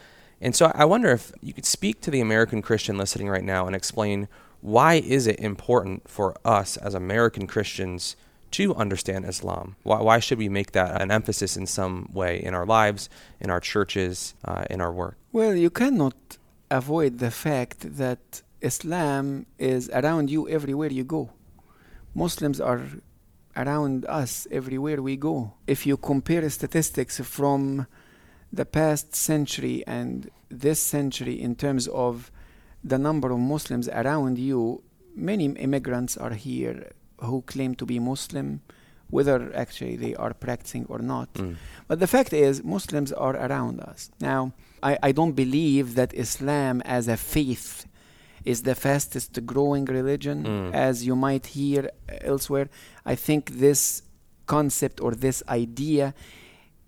And 0.41 0.57
so 0.57 0.73
I 0.75 0.87
wonder 0.87 1.11
if 1.11 1.33
you 1.43 1.53
could 1.53 1.67
speak 1.67 2.01
to 2.01 2.11
the 2.11 2.23
American 2.23 2.63
Christian 2.63 2.97
listening 2.97 3.29
right 3.29 3.45
now 3.45 3.67
and 3.67 3.77
explain 3.77 4.27
why 4.61 4.95
is 4.95 5.27
it 5.27 5.39
important 5.39 6.09
for 6.09 6.35
us 6.45 6.77
as 6.77 6.95
American 6.95 7.47
Christians 7.47 8.17
to 8.53 8.75
understand 8.75 9.25
Islam? 9.25 9.77
Why, 9.83 10.01
why 10.01 10.19
should 10.19 10.39
we 10.39 10.49
make 10.49 10.73
that 10.73 11.01
an 11.01 11.11
emphasis 11.11 11.57
in 11.57 11.67
some 11.67 12.09
way 12.13 12.43
in 12.43 12.55
our 12.55 12.67
lives, 12.67 13.09
in 13.41 13.51
our 13.51 13.61
churches, 13.61 14.35
uh, 14.45 14.65
in 14.71 14.81
our 14.81 14.93
work? 14.93 15.17
Well, 15.33 15.55
you 15.55 15.71
cannot 15.71 16.39
avoid 16.71 17.19
the 17.19 17.31
fact 17.31 17.97
that 17.97 18.43
Islam 18.61 19.47
is 19.59 19.89
around 19.91 20.31
you 20.31 20.49
everywhere 20.49 20.91
you 20.91 21.05
go. 21.05 21.31
Muslims 22.15 22.61
are 22.61 22.83
around 23.57 24.05
us 24.07 24.47
everywhere 24.51 25.03
we 25.03 25.17
go. 25.17 25.55
If 25.67 25.87
you 25.87 25.97
compare 25.97 26.49
statistics 26.51 27.21
from 27.21 27.87
the 28.53 28.65
past 28.65 29.15
century 29.15 29.85
and 29.87 30.31
this 30.49 30.81
century 30.81 31.41
in 31.41 31.55
terms 31.55 31.87
of 31.89 32.31
the 32.89 32.99
number 32.99 33.31
of 33.33 33.39
Muslims 33.39 33.89
around 33.89 34.39
you, 34.39 34.83
many 35.15 35.47
immigrants 35.47 36.17
are 36.17 36.35
here 36.49 36.91
who 37.21 37.43
claim 37.43 37.75
to 37.77 37.85
be 37.87 37.99
Muslim, 37.99 38.61
whether 39.11 39.37
actually 39.55 39.97
they 39.97 40.15
are 40.15 40.35
practicing 40.35 40.85
or 40.89 40.99
not. 40.99 41.33
Mm. 41.35 41.57
But 41.89 41.99
the 42.01 42.07
fact 42.07 42.33
is, 42.33 42.63
Muslims 42.63 43.13
are 43.13 43.37
around 43.37 43.81
us. 43.81 44.11
Now, 44.21 44.53
I, 44.83 44.99
I 45.09 45.13
don't 45.13 45.33
believe 45.33 45.95
that 45.95 46.13
Islam 46.15 46.81
as 46.83 47.09
a 47.09 47.17
faith 47.17 47.87
is 48.45 48.63
the 48.63 48.75
fastest 48.75 49.45
growing 49.47 49.85
religion, 49.87 50.45
Mm. 50.45 50.75
as 50.75 51.05
you 51.07 51.17
might 51.17 51.47
hear 51.59 51.91
elsewhere. 52.33 52.69
I 53.05 53.15
think 53.27 53.43
this 53.67 54.03
concept 54.47 55.01
or 55.01 55.13
this 55.27 55.43
idea 55.49 56.15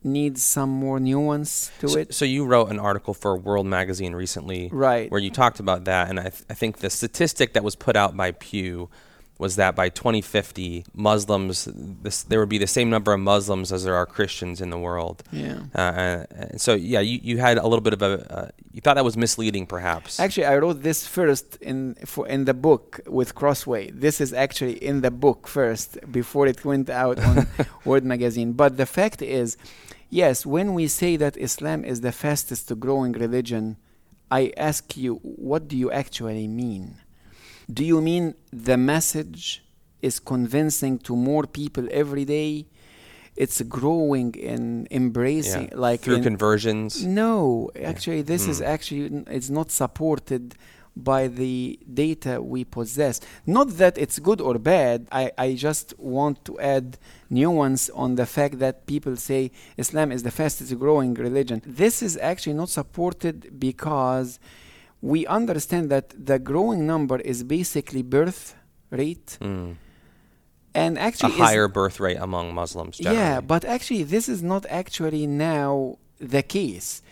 needs 0.02 0.42
some 0.42 0.70
more 0.70 0.98
nuance 0.98 1.70
to 1.80 1.88
So, 1.88 1.98
it. 1.98 2.14
so 2.14 2.24
you 2.24 2.44
wrote 2.46 2.70
an 2.70 2.78
article 2.78 3.12
for 3.14 3.36
World 3.36 3.66
Magazine 3.66 4.14
recently 4.14 4.70
Right. 4.72 5.10
where 5.10 5.20
you 5.20 5.30
talked 5.30 5.60
about 5.60 5.84
that, 5.84 6.08
and 6.08 6.18
I, 6.18 6.24
th- 6.30 6.42
I 6.48 6.54
think 6.54 6.78
the 6.78 6.88
statistic 6.90 7.52
that 7.52 7.62
was 7.64 7.76
put 7.76 7.96
out 7.96 8.16
by 8.16 8.30
Pew 8.32 8.88
was 9.40 9.56
that 9.56 9.74
by 9.74 9.88
2050, 9.88 10.84
Muslims, 10.94 11.66
this, 12.02 12.22
there 12.24 12.38
would 12.40 12.50
be 12.50 12.58
the 12.58 12.66
same 12.66 12.90
number 12.90 13.10
of 13.14 13.20
Muslims 13.20 13.72
as 13.72 13.84
there 13.84 13.94
are 13.94 14.04
Christians 14.04 14.60
in 14.60 14.68
the 14.68 14.78
world. 14.78 15.22
Yeah. 15.32 15.60
Uh, 15.74 16.26
and 16.52 16.60
so, 16.60 16.74
yeah, 16.74 17.00
you, 17.00 17.18
you 17.22 17.38
had 17.38 17.56
a 17.56 17.66
little 17.66 17.80
bit 17.80 17.94
of 17.94 18.02
a, 18.02 18.12
uh, 18.38 18.48
you 18.70 18.82
thought 18.82 18.96
that 18.96 19.04
was 19.04 19.16
misleading, 19.16 19.66
perhaps. 19.66 20.20
Actually, 20.20 20.44
I 20.44 20.58
wrote 20.58 20.82
this 20.82 21.06
first 21.06 21.56
in 21.62 21.94
for 22.04 22.28
in 22.28 22.44
the 22.44 22.52
book 22.52 23.00
with 23.06 23.34
Crossway. 23.34 23.90
This 23.90 24.20
is 24.20 24.32
actually 24.34 24.76
in 24.90 25.00
the 25.00 25.10
book 25.10 25.48
first 25.48 25.98
before 26.12 26.46
it 26.46 26.62
went 26.64 26.90
out 26.90 27.18
on 27.18 27.46
World 27.86 28.04
magazine. 28.04 28.52
But 28.52 28.76
the 28.76 28.86
fact 28.86 29.22
is, 29.22 29.56
yes, 30.10 30.44
when 30.44 30.74
we 30.74 30.86
say 30.86 31.16
that 31.16 31.38
Islam 31.38 31.82
is 31.84 32.02
the 32.02 32.12
fastest 32.12 32.78
growing 32.78 33.12
religion, 33.12 33.78
I 34.30 34.52
ask 34.56 34.96
you, 34.96 35.14
what 35.22 35.66
do 35.66 35.76
you 35.76 35.90
actually 35.90 36.46
mean? 36.46 36.96
Do 37.72 37.84
you 37.84 38.00
mean 38.00 38.34
the 38.52 38.76
message 38.76 39.62
is 40.02 40.18
convincing 40.18 40.98
to 41.00 41.14
more 41.14 41.44
people 41.46 41.86
every 41.90 42.24
day? 42.24 42.66
It's 43.36 43.60
growing 43.62 44.34
and 44.52 44.86
embracing, 44.90 45.68
yeah. 45.68 45.76
like 45.86 46.00
through 46.00 46.16
in- 46.16 46.22
conversions. 46.22 47.04
no, 47.04 47.70
actually, 47.92 48.22
this 48.22 48.46
is 48.52 48.60
Mm. 48.60 48.66
actually 48.74 49.24
it's 49.36 49.50
not 49.58 49.70
supported 49.70 50.44
by 50.96 51.28
the 51.28 51.78
data 52.04 52.42
we 52.42 52.64
possess. 52.64 53.20
Not 53.46 53.68
that 53.78 53.96
it's 53.96 54.18
good 54.18 54.40
or 54.48 54.54
bad. 54.58 54.98
I, 55.12 55.24
I 55.38 55.54
just 55.54 55.94
want 55.98 56.44
to 56.48 56.58
add 56.60 56.98
nuance 57.30 57.88
on 57.90 58.16
the 58.16 58.26
fact 58.26 58.58
that 58.58 58.86
people 58.86 59.14
say 59.16 59.52
Islam 59.78 60.08
is 60.16 60.22
the 60.24 60.32
fastest 60.40 60.76
growing 60.78 61.14
religion. 61.14 61.62
This 61.64 62.02
is 62.02 62.18
actually 62.30 62.54
not 62.62 62.68
supported 62.68 63.36
because 63.68 64.38
we 65.02 65.26
understand 65.26 65.90
that 65.90 66.06
the 66.26 66.38
growing 66.38 66.86
number 66.86 67.18
is 67.20 67.42
basically 67.42 68.02
birth 68.02 68.54
rate 68.90 69.38
Mm. 69.40 69.76
and 70.74 70.98
actually 70.98 71.32
is- 71.32 71.38
higher 71.38 71.68
birth 71.68 71.98
rate 72.00 72.18
among 72.20 72.54
Muslims, 72.54 72.98
generally. 72.98 73.18
yeah, 73.18 73.40
but 73.40 73.64
actually, 73.64 74.02
this 74.02 74.28
is 74.28 74.42
not 74.42 74.66
actually 74.68 75.26
now 75.26 75.98
the 76.18 76.42
case. 76.42 77.02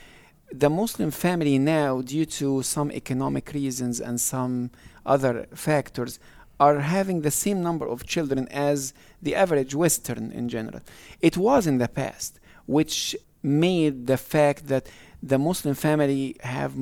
The 0.52 0.70
Muslim 0.70 1.10
family 1.10 1.58
now, 1.58 2.00
due 2.00 2.24
to 2.40 2.62
some 2.62 2.90
economic 2.92 3.52
reasons 3.52 4.00
and 4.00 4.20
some 4.20 4.70
other 5.04 5.46
factors, 5.54 6.18
are 6.60 6.80
having 6.80 7.20
the 7.22 7.30
same 7.30 7.62
number 7.62 7.86
of 7.86 8.04
children 8.06 8.48
as 8.50 8.92
the 9.22 9.34
average 9.34 9.74
Western 9.74 10.32
in 10.32 10.48
general. 10.48 10.80
It 11.20 11.36
was 11.36 11.66
in 11.66 11.78
the 11.78 11.88
past, 11.88 12.40
which 12.66 13.14
made 13.42 14.06
the 14.06 14.16
fact 14.16 14.66
that 14.66 14.88
the 15.22 15.38
Muslim 15.38 15.74
family 15.74 16.36
have 16.40 16.72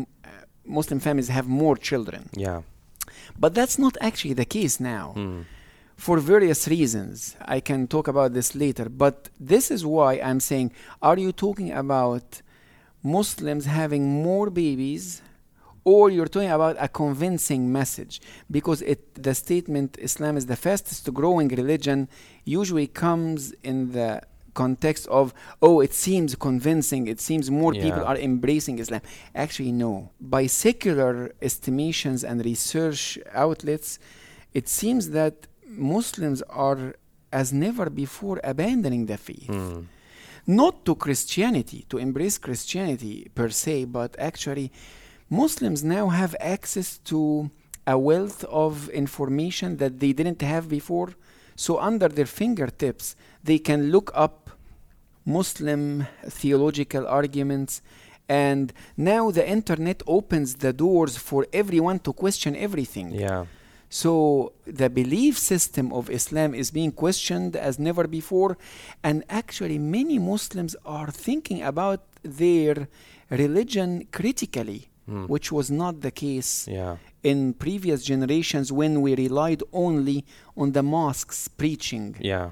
Muslim 0.67 1.01
families 1.01 1.29
have 1.29 1.47
more 1.49 1.77
children. 1.77 2.29
Yeah. 2.33 2.63
But 3.39 3.55
that's 3.55 3.79
not 3.79 3.97
actually 4.01 4.35
the 4.35 4.45
case 4.45 4.81
now 4.81 5.13
Mm. 5.17 5.45
for 5.97 6.19
various 6.19 6.69
reasons. 6.69 7.37
I 7.57 7.61
can 7.61 7.87
talk 7.87 8.07
about 8.09 8.33
this 8.35 8.55
later, 8.55 8.87
but 8.89 9.17
this 9.41 9.71
is 9.71 9.85
why 9.85 10.15
I'm 10.29 10.41
saying 10.41 10.73
are 11.03 11.19
you 11.19 11.33
talking 11.33 11.71
about 11.73 12.43
Muslims 13.03 13.67
having 13.67 14.23
more 14.23 14.51
babies 14.51 15.23
or 15.85 16.11
you're 16.11 16.27
talking 16.27 16.51
about 16.51 16.77
a 16.81 16.89
convincing 16.89 17.71
message 17.71 18.21
because 18.51 18.83
it 18.83 19.01
the 19.15 19.35
statement 19.35 19.97
Islam 20.01 20.37
is 20.37 20.47
the 20.47 20.57
fastest 20.57 21.13
growing 21.15 21.49
religion 21.49 22.09
usually 22.45 22.89
comes 22.89 23.53
in 23.63 23.93
the 23.93 24.21
context 24.63 25.05
of 25.21 25.27
oh 25.67 25.77
it 25.87 25.93
seems 26.07 26.31
convincing 26.49 27.03
it 27.15 27.21
seems 27.29 27.47
more 27.63 27.73
people 27.87 28.05
are 28.11 28.19
embracing 28.31 28.77
Islam 28.85 29.03
actually 29.45 29.73
no 29.87 29.93
by 30.37 30.43
secular 30.67 31.13
estimations 31.49 32.21
and 32.29 32.37
research 32.53 33.01
outlets 33.45 33.89
it 34.61 34.67
seems 34.81 35.03
that 35.19 35.35
Muslims 35.93 36.41
are 36.67 36.83
as 37.41 37.49
never 37.67 37.87
before 38.05 38.37
abandoning 38.53 39.03
the 39.13 39.19
faith 39.29 39.51
Mm. 39.51 39.81
not 40.63 40.75
to 40.87 40.93
Christianity, 40.95 41.81
to 41.91 41.97
embrace 41.99 42.37
Christianity 42.39 43.17
per 43.39 43.49
se, 43.63 43.75
but 43.99 44.15
actually, 44.31 44.67
Muslims 45.29 45.83
now 45.83 46.07
have 46.21 46.37
access 46.57 46.99
to 47.11 47.51
a 47.85 47.97
wealth 47.99 48.45
of 48.65 48.89
information 48.91 49.77
that 49.79 49.99
they 50.01 50.13
didn't 50.13 50.43
have 50.43 50.65
before. 50.69 51.11
So, 51.57 51.79
under 51.91 52.09
their 52.09 52.27
fingertips, 52.41 53.17
they 53.43 53.59
can 53.59 53.91
look 53.91 54.09
up 54.27 54.46
Muslim 55.27 56.07
theological 56.29 57.07
arguments. 57.07 57.83
And 58.29 58.73
now 58.97 59.31
the 59.31 59.47
internet 59.49 60.03
opens 60.07 60.57
the 60.57 60.73
doors 60.73 61.17
for 61.17 61.47
everyone 61.53 61.99
to 62.01 62.13
question 62.13 62.57
everything. 62.57 63.11
Yeah. 63.13 63.45
So 63.89 64.53
the 64.65 64.91
belief 64.91 65.39
system 65.39 65.93
of 65.93 66.11
Islam 66.11 66.55
is 66.55 66.71
being 66.73 66.91
questioned 66.91 67.55
as 67.55 67.79
never 67.79 68.09
before, 68.09 68.57
and 69.03 69.23
actually, 69.29 69.79
many 69.79 70.19
Muslims 70.19 70.75
are 70.85 71.11
thinking 71.13 71.63
about 71.63 72.01
their 72.23 72.89
religion 73.31 74.07
critically, 74.11 74.89
Mm. 75.09 75.29
which 75.29 75.53
was 75.53 75.71
not 75.71 76.01
the 76.01 76.11
case 76.11 76.67
Yeah. 76.67 76.97
in 77.23 77.55
previous 77.55 78.03
generations 78.03 78.73
when 78.73 79.01
we 79.03 79.15
relied 79.15 79.63
only 79.73 80.25
on 80.57 80.73
the 80.73 80.83
mosques 80.83 81.47
preaching. 81.47 82.17
Yeah. 82.21 82.51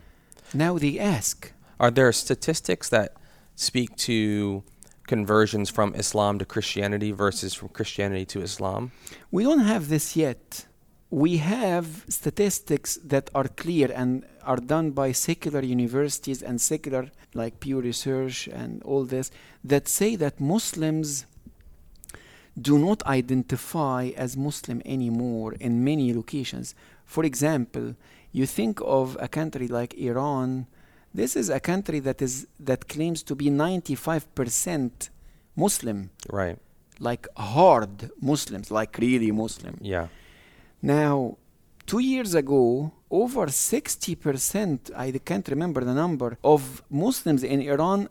Now 0.52 0.78
they 0.78 1.00
ask. 1.00 1.50
Are 1.78 1.90
there 1.90 2.12
statistics 2.12 2.88
that 2.90 3.16
speak 3.57 3.97
to 3.97 4.62
conversions 5.07 5.71
from 5.71 5.95
Islam 5.95 6.38
to 6.38 6.45
Christianity 6.45 7.12
versus 7.12 7.54
from 7.54 7.69
Christianity 7.69 8.25
to 8.26 8.43
Islam? 8.43 8.93
We 9.31 9.45
don't 9.45 9.61
have 9.61 9.88
this 9.88 10.16
yet. 10.16 10.66
we 11.14 11.37
have 11.37 12.04
statistics 12.09 12.99
that 13.04 13.31
are 13.37 13.47
clear 13.47 13.88
and 13.95 14.25
are 14.43 14.57
done 14.57 14.90
by 14.90 15.12
secular 15.12 15.61
universities 15.61 16.43
and 16.43 16.61
secular 16.61 17.09
like 17.35 17.61
Pew 17.61 17.81
Research 17.81 18.49
and 18.49 18.83
all 18.83 19.04
this 19.04 19.31
that 19.62 19.87
say 19.87 20.16
that 20.16 20.40
Muslims 20.40 21.25
do 22.61 22.78
not 22.81 23.00
identify 23.07 24.11
as 24.16 24.37
Muslim 24.37 24.83
anymore 24.85 25.52
in 25.61 25.85
many 25.85 26.12
locations. 26.12 26.75
For 27.04 27.23
example, 27.25 27.95
you 28.33 28.45
think 28.45 28.81
of 28.85 29.16
a 29.21 29.28
country 29.28 29.69
like 29.69 29.95
Iran. 29.95 30.66
This 31.14 31.37
is 31.37 31.49
a 31.49 31.61
country 31.61 32.00
that 32.00 32.21
is 32.21 32.47
that 32.59 32.88
claims 32.88 33.23
to 33.25 33.35
be 33.37 33.49
95% 33.50 35.11
Muslim, 35.56 36.11
Right. 36.28 36.59
like 36.99 37.28
hard 37.37 38.11
Muslims, 38.21 38.71
like 38.71 38.99
really 38.99 39.30
Muslim. 39.30 39.76
Yeah. 39.80 40.09
Now, 40.83 41.37
two 41.87 42.00
years 42.00 42.35
ago, 42.35 42.92
over 43.11 43.47
60%, 43.47 44.90
I 44.97 45.12
can't 45.28 45.47
remember 45.49 45.85
the 45.85 45.94
number, 45.94 46.37
of 46.42 46.83
Muslims 46.90 47.42
in 47.44 47.61
Iran 47.62 48.09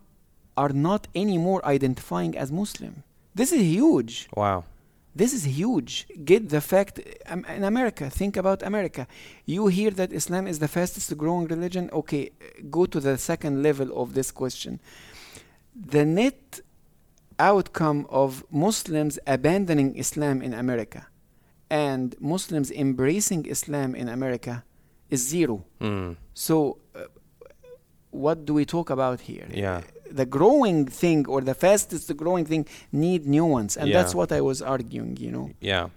are 0.56 0.74
not 0.90 1.08
anymore 1.14 1.62
identifying 1.66 2.38
as 2.38 2.52
Muslim. 2.52 3.04
This 3.36 3.52
is 3.52 3.62
huge. 3.64 4.30
Wow. 4.36 4.64
This 5.16 5.34
is 5.34 5.44
huge. 5.44 6.08
Get 6.26 6.50
the 6.50 6.62
fact 6.62 7.00
um, 7.28 7.46
in 7.46 7.64
America, 7.64 8.10
think 8.10 8.36
about 8.36 8.64
America. 8.64 9.08
You 9.46 9.68
hear 9.68 9.92
that 9.92 10.12
Islam 10.12 10.48
is 10.48 10.60
the 10.60 10.68
fastest 10.68 11.16
growing 11.18 11.48
religion. 11.48 11.90
Okay, 11.94 12.32
go 12.70 12.86
to 12.88 13.00
the 13.00 13.18
second 13.18 13.62
level 13.62 13.96
of 14.02 14.16
this 14.16 14.32
question. 14.32 14.80
The 15.76 16.04
net 16.06 16.62
outcome 17.40 18.08
of 18.10 18.44
Muslims 18.50 19.20
abandoning 19.28 19.96
Islam 19.98 20.42
in 20.42 20.54
America 20.54 21.08
and 21.70 22.16
Muslims 22.20 22.72
embracing 22.72 23.46
Islam 23.46 23.96
in 23.96 24.08
America 24.08 24.64
is 25.10 25.28
zero. 25.28 25.64
Mm. 25.82 26.16
So, 26.34 26.78
uh, 26.96 27.06
what 28.12 28.46
do 28.46 28.54
we 28.54 28.66
talk 28.66 28.90
about 28.90 29.22
here? 29.22 29.48
Yeah. 29.52 29.82
The 30.14 30.26
growing 30.26 30.86
thing 30.86 31.26
or 31.28 31.42
the 31.42 31.56
fastest 31.56 32.16
growing 32.16 32.46
thing 32.46 32.68
need 32.92 33.26
new 33.26 33.46
ones, 33.46 33.78
and 33.78 33.92
that's 33.94 34.14
what 34.14 34.32
I 34.32 34.42
was 34.42 34.62
arguing. 34.62 35.18
You 35.18 35.32
know, 35.32 35.50
Yeah. 35.60 35.90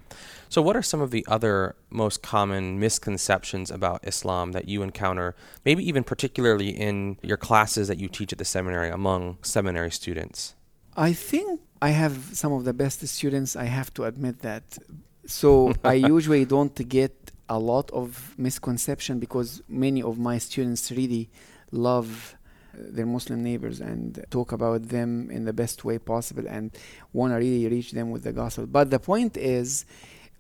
So, 0.48 0.62
what 0.62 0.76
are 0.76 0.82
some 0.82 1.00
of 1.00 1.10
the 1.10 1.24
other 1.28 1.74
most 1.90 2.22
common 2.22 2.78
misconceptions 2.78 3.70
about 3.70 4.06
Islam 4.06 4.52
that 4.52 4.68
you 4.68 4.82
encounter, 4.82 5.34
maybe 5.64 5.86
even 5.88 6.04
particularly 6.04 6.70
in 6.70 7.18
your 7.22 7.36
classes 7.36 7.88
that 7.88 7.98
you 7.98 8.08
teach 8.08 8.32
at 8.32 8.38
the 8.38 8.44
seminary 8.44 8.90
among 8.90 9.38
seminary 9.42 9.90
students? 9.90 10.54
I 10.96 11.12
think 11.12 11.60
I 11.82 11.90
have 11.90 12.30
some 12.32 12.52
of 12.52 12.64
the 12.64 12.72
best 12.72 13.06
students. 13.06 13.56
I 13.56 13.64
have 13.64 13.92
to 13.94 14.04
admit 14.04 14.40
that. 14.40 14.78
So 15.26 15.74
I 15.84 15.94
usually 15.94 16.44
don't 16.44 16.74
get 16.88 17.14
a 17.48 17.58
lot 17.58 17.90
of 17.90 18.34
misconception 18.38 19.18
because 19.18 19.62
many 19.68 20.02
of 20.02 20.18
my 20.18 20.38
students 20.38 20.90
really 20.90 21.28
love 21.70 22.36
their 22.78 23.06
Muslim 23.06 23.42
neighbors 23.42 23.80
and 23.80 24.24
talk 24.30 24.52
about 24.52 24.80
them 24.88 25.30
in 25.30 25.44
the 25.44 25.52
best 25.52 25.84
way 25.84 25.98
possible 25.98 26.44
and 26.48 26.70
want 27.12 27.32
to 27.32 27.36
really 27.36 27.66
reach 27.68 27.92
them 27.92 28.10
with 28.10 28.22
the 28.24 28.32
gospel. 28.32 28.66
But 28.66 28.90
the 28.90 28.98
point 28.98 29.36
is, 29.36 29.84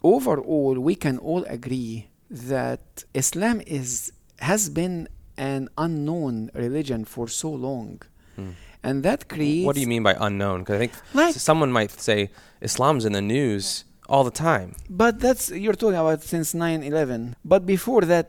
overall, 0.02 0.78
we 0.78 0.94
can 0.94 1.18
all 1.18 1.44
agree 1.44 2.08
that 2.30 3.04
Islam 3.14 3.60
is 3.66 4.12
has 4.40 4.68
been 4.68 5.08
an 5.38 5.68
unknown 5.78 6.50
religion 6.54 7.04
for 7.04 7.26
so 7.28 7.50
long, 7.50 8.02
Hmm. 8.36 8.50
and 8.82 9.02
that 9.02 9.20
creates. 9.28 9.66
What 9.66 9.74
do 9.76 9.80
you 9.80 9.86
mean 9.94 10.02
by 10.02 10.14
unknown? 10.28 10.58
Because 10.60 10.76
I 10.76 10.78
think 10.78 10.92
Like, 11.14 11.34
someone 11.34 11.72
might 11.72 11.92
say 12.08 12.30
Islam's 12.60 13.04
in 13.08 13.12
the 13.12 13.22
news 13.36 13.64
all 14.08 14.24
the 14.24 14.36
time. 14.50 14.70
But 14.90 15.20
that's 15.20 15.44
you're 15.50 15.78
talking 15.82 16.00
about 16.04 16.22
since 16.22 16.48
9/11. 16.54 17.34
But 17.44 17.62
before 17.66 18.02
that, 18.12 18.26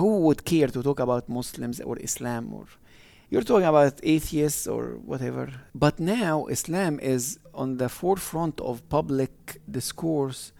who 0.00 0.10
would 0.26 0.40
care 0.44 0.68
to 0.76 0.80
talk 0.82 1.00
about 1.00 1.22
Muslims 1.28 1.80
or 1.88 1.96
Islam 2.08 2.44
or 2.58 2.64
you're 3.30 3.42
talking 3.42 3.66
about 3.66 4.00
atheists 4.02 4.66
or 4.66 4.98
whatever. 5.04 5.50
But 5.74 5.98
now 5.98 6.46
Islam 6.46 7.00
is 7.00 7.38
on 7.54 7.78
the 7.78 7.88
forefront 7.88 8.60
of 8.60 8.88
public 8.88 9.60
discourse 9.70 10.52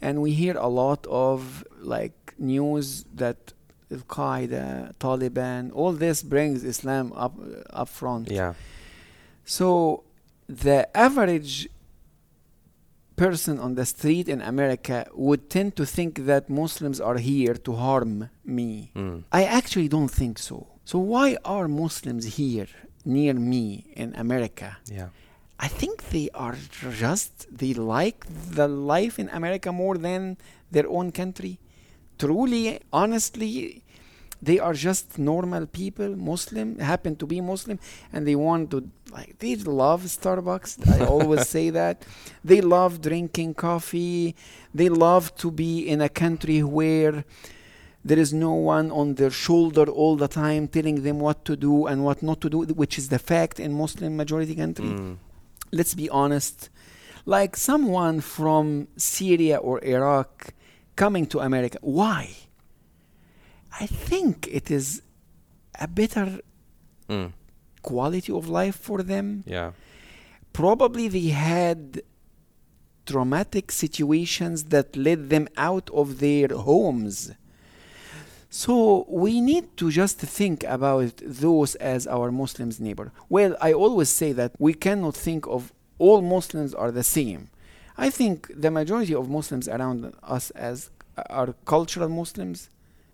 and 0.00 0.22
we 0.22 0.32
hear 0.32 0.56
a 0.56 0.68
lot 0.68 1.06
of 1.06 1.64
like 1.80 2.34
news 2.38 3.04
that 3.14 3.52
Al 3.90 3.98
Qaeda, 4.00 4.94
Taliban, 4.98 5.70
all 5.74 5.92
this 5.92 6.22
brings 6.22 6.64
Islam 6.64 7.12
up 7.14 7.34
up 7.70 7.88
front. 7.88 8.30
Yeah. 8.30 8.54
So 9.44 10.04
the 10.46 10.96
average 10.96 11.68
person 13.16 13.58
on 13.58 13.74
the 13.74 13.84
street 13.84 14.28
in 14.28 14.40
America 14.40 15.06
would 15.12 15.50
tend 15.50 15.74
to 15.76 15.84
think 15.84 16.26
that 16.26 16.48
Muslims 16.48 17.00
are 17.00 17.18
here 17.18 17.54
to 17.54 17.72
harm 17.72 18.30
me. 18.44 18.92
Mm. 18.94 19.24
I 19.32 19.44
actually 19.44 19.88
don't 19.88 20.10
think 20.20 20.38
so. 20.38 20.68
So 20.88 20.98
why 20.98 21.36
are 21.44 21.68
Muslims 21.68 22.24
here 22.36 22.68
near 23.04 23.34
me 23.34 23.92
in 23.94 24.14
America? 24.14 24.78
Yeah. 24.86 25.08
I 25.60 25.68
think 25.68 26.08
they 26.08 26.30
are 26.32 26.56
just 27.04 27.46
they 27.54 27.74
like 27.74 28.24
the 28.58 28.68
life 28.68 29.18
in 29.18 29.28
America 29.28 29.70
more 29.70 29.98
than 29.98 30.38
their 30.70 30.88
own 30.88 31.12
country. 31.12 31.60
Truly, 32.18 32.80
honestly, 32.90 33.82
they 34.40 34.58
are 34.58 34.72
just 34.72 35.18
normal 35.18 35.66
people, 35.66 36.16
Muslim, 36.16 36.78
happen 36.78 37.16
to 37.16 37.26
be 37.26 37.42
Muslim, 37.42 37.78
and 38.10 38.26
they 38.26 38.34
want 38.34 38.70
to 38.70 38.88
like 39.12 39.38
they 39.40 39.56
love 39.56 40.04
Starbucks. 40.04 40.72
I 40.88 41.04
always 41.14 41.46
say 41.50 41.68
that. 41.68 42.06
They 42.42 42.62
love 42.62 43.02
drinking 43.02 43.54
coffee. 43.68 44.34
They 44.72 44.88
love 44.88 45.36
to 45.42 45.50
be 45.50 45.86
in 45.86 46.00
a 46.00 46.08
country 46.08 46.62
where 46.62 47.26
there 48.08 48.18
is 48.24 48.32
no 48.32 48.52
one 48.76 48.86
on 49.00 49.06
their 49.20 49.30
shoulder 49.46 49.86
all 50.00 50.14
the 50.24 50.28
time 50.28 50.62
telling 50.76 50.96
them 51.06 51.18
what 51.26 51.38
to 51.48 51.54
do 51.68 51.86
and 51.90 51.96
what 52.06 52.18
not 52.22 52.38
to 52.44 52.48
do, 52.54 52.58
which 52.82 52.94
is 53.00 53.06
the 53.14 53.18
fact 53.32 53.54
in 53.66 53.70
Muslim 53.84 54.12
majority 54.22 54.54
country 54.62 54.90
Mm. 54.94 55.16
let's 55.78 55.94
be 56.02 56.08
honest, 56.22 56.56
like 57.36 57.52
someone 57.70 58.16
from 58.36 58.64
Syria 58.96 59.56
or 59.68 59.74
Iraq 59.96 60.30
coming 61.02 61.24
to 61.32 61.36
America. 61.48 61.78
Why? 61.82 62.22
I 63.82 63.86
think 64.08 64.48
it 64.58 64.66
is 64.78 64.86
a 65.86 65.88
better 66.00 66.26
Mm. 67.08 67.32
quality 67.90 68.32
of 68.38 68.44
life 68.60 68.76
for 68.88 68.98
them. 69.12 69.26
Yeah. 69.56 69.70
Probably 70.52 71.06
they 71.16 71.28
had 71.52 71.80
traumatic 73.10 73.66
situations 73.84 74.56
that 74.74 74.96
led 74.96 75.20
them 75.34 75.46
out 75.56 75.86
of 76.00 76.06
their 76.24 76.48
homes. 76.48 77.16
So 78.50 79.04
we 79.08 79.40
need 79.40 79.76
to 79.76 79.90
just 79.90 80.18
think 80.18 80.64
about 80.64 81.12
those 81.24 81.74
as 81.76 82.06
our 82.06 82.30
Muslims 82.32 82.80
neighbor. 82.80 83.12
Well, 83.28 83.56
I 83.60 83.72
always 83.72 84.08
say 84.08 84.32
that 84.32 84.52
we 84.58 84.72
cannot 84.74 85.14
think 85.14 85.46
of 85.46 85.72
all 85.98 86.22
Muslims 86.22 86.72
are 86.74 86.90
the 86.90 87.02
same. 87.02 87.50
I 87.96 88.08
think 88.10 88.50
the 88.54 88.70
majority 88.70 89.14
of 89.14 89.28
Muslims 89.28 89.68
around 89.68 90.12
us 90.22 90.50
as 90.50 90.90
are 91.28 91.54
cultural 91.66 92.08
Muslims. 92.08 92.70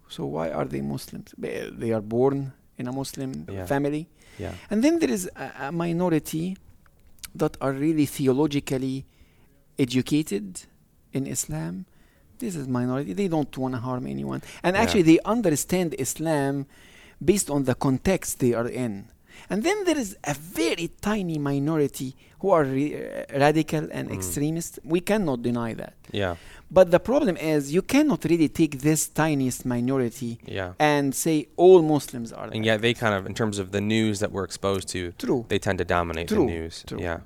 So 0.08 0.24
why 0.26 0.50
are 0.50 0.66
they 0.66 0.82
Muslims? 0.82 1.34
They 1.38 1.90
are 1.92 2.02
born 2.02 2.52
in 2.78 2.86
a 2.86 2.92
Muslim 2.92 3.46
Yeah. 3.50 3.66
family. 3.66 4.06
Yeah. 4.38 4.52
And 4.70 4.84
then 4.84 4.98
there 4.98 5.10
is 5.10 5.28
a, 5.36 5.50
a 5.68 5.72
minority 5.72 6.56
that 7.34 7.56
are 7.60 7.72
really 7.72 8.06
theologically 8.06 9.06
educated 9.78 10.62
in 11.12 11.26
Islam. 11.26 11.86
This 12.38 12.56
is 12.56 12.66
minority. 12.68 13.12
They 13.12 13.28
don't 13.28 13.56
want 13.58 13.74
to 13.74 13.80
harm 13.80 14.06
anyone. 14.06 14.42
And 14.62 14.74
Yeah. 14.76 14.82
actually 14.82 15.02
they 15.02 15.18
understand 15.24 15.94
Islam 15.98 16.66
based 17.24 17.48
on 17.50 17.64
the 17.64 17.74
context 17.74 18.38
they 18.40 18.54
are 18.54 18.68
in. 18.68 19.06
And 19.50 19.62
then 19.62 19.84
there 19.84 19.98
is 19.98 20.16
a 20.24 20.34
very 20.34 20.90
tiny 21.00 21.38
minority 21.38 22.14
who 22.40 22.50
are 22.50 22.64
re- 22.64 22.94
uh, 22.94 23.38
radical 23.38 23.88
and 23.92 24.08
Mm. 24.08 24.14
extremist. 24.14 24.78
We 24.84 25.00
cannot 25.00 25.42
deny 25.42 25.74
that. 25.74 25.94
Yeah. 26.12 26.36
But 26.70 26.90
the 26.90 26.98
problem 27.00 27.36
is 27.36 27.72
you 27.72 27.82
cannot 27.82 28.24
really 28.24 28.48
take 28.48 28.80
this 28.80 29.06
tiniest 29.08 29.64
minority 29.66 30.38
Yeah. 30.46 30.72
and 30.78 31.14
say 31.14 31.48
all 31.56 31.82
Muslims 31.82 32.32
are 32.32 32.44
And 32.44 32.62
that. 32.64 32.64
yet 32.70 32.80
they 32.82 32.94
kind 32.94 33.14
of, 33.14 33.26
in 33.26 33.34
terms 33.34 33.58
of 33.58 33.70
the 33.72 33.80
news 33.80 34.18
that 34.20 34.30
we're 34.32 34.44
exposed 34.44 34.88
to, 34.88 35.12
True. 35.18 35.44
they 35.48 35.58
tend 35.58 35.78
to 35.78 35.84
dominate 35.84 36.28
True, 36.28 36.46
the 36.46 36.52
news. 36.52 36.84
true, 36.86 37.00
Yeah. 37.00 37.18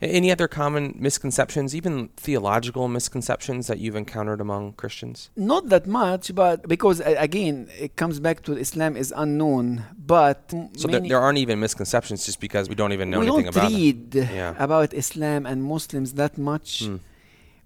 Any 0.00 0.30
other 0.30 0.46
common 0.46 0.94
misconceptions, 0.96 1.74
even 1.74 2.10
theological 2.16 2.86
misconceptions 2.86 3.66
that 3.66 3.78
you've 3.78 3.96
encountered 3.96 4.40
among 4.40 4.74
Christians? 4.74 5.28
Not 5.34 5.70
that 5.70 5.88
much, 5.88 6.32
but 6.36 6.68
because 6.68 7.00
again, 7.00 7.68
it 7.76 7.96
comes 7.96 8.20
back 8.20 8.42
to 8.42 8.56
Islam 8.56 8.96
is 8.96 9.12
unknown. 9.16 9.84
But 10.06 10.54
So 10.76 10.86
there, 10.86 11.00
there 11.00 11.18
aren't 11.18 11.38
even 11.38 11.58
misconceptions 11.58 12.24
just 12.26 12.38
because 12.38 12.68
we 12.68 12.76
don't 12.76 12.92
even 12.92 13.10
know 13.10 13.18
we 13.18 13.26
anything 13.26 13.46
don't 13.50 13.56
about 13.56 13.72
read 13.72 14.14
Yeah. 14.14 14.54
about 14.58 14.94
Islam 14.94 15.46
and 15.46 15.64
Muslims 15.64 16.14
that 16.14 16.38
much. 16.38 16.84
Mm. 16.84 17.00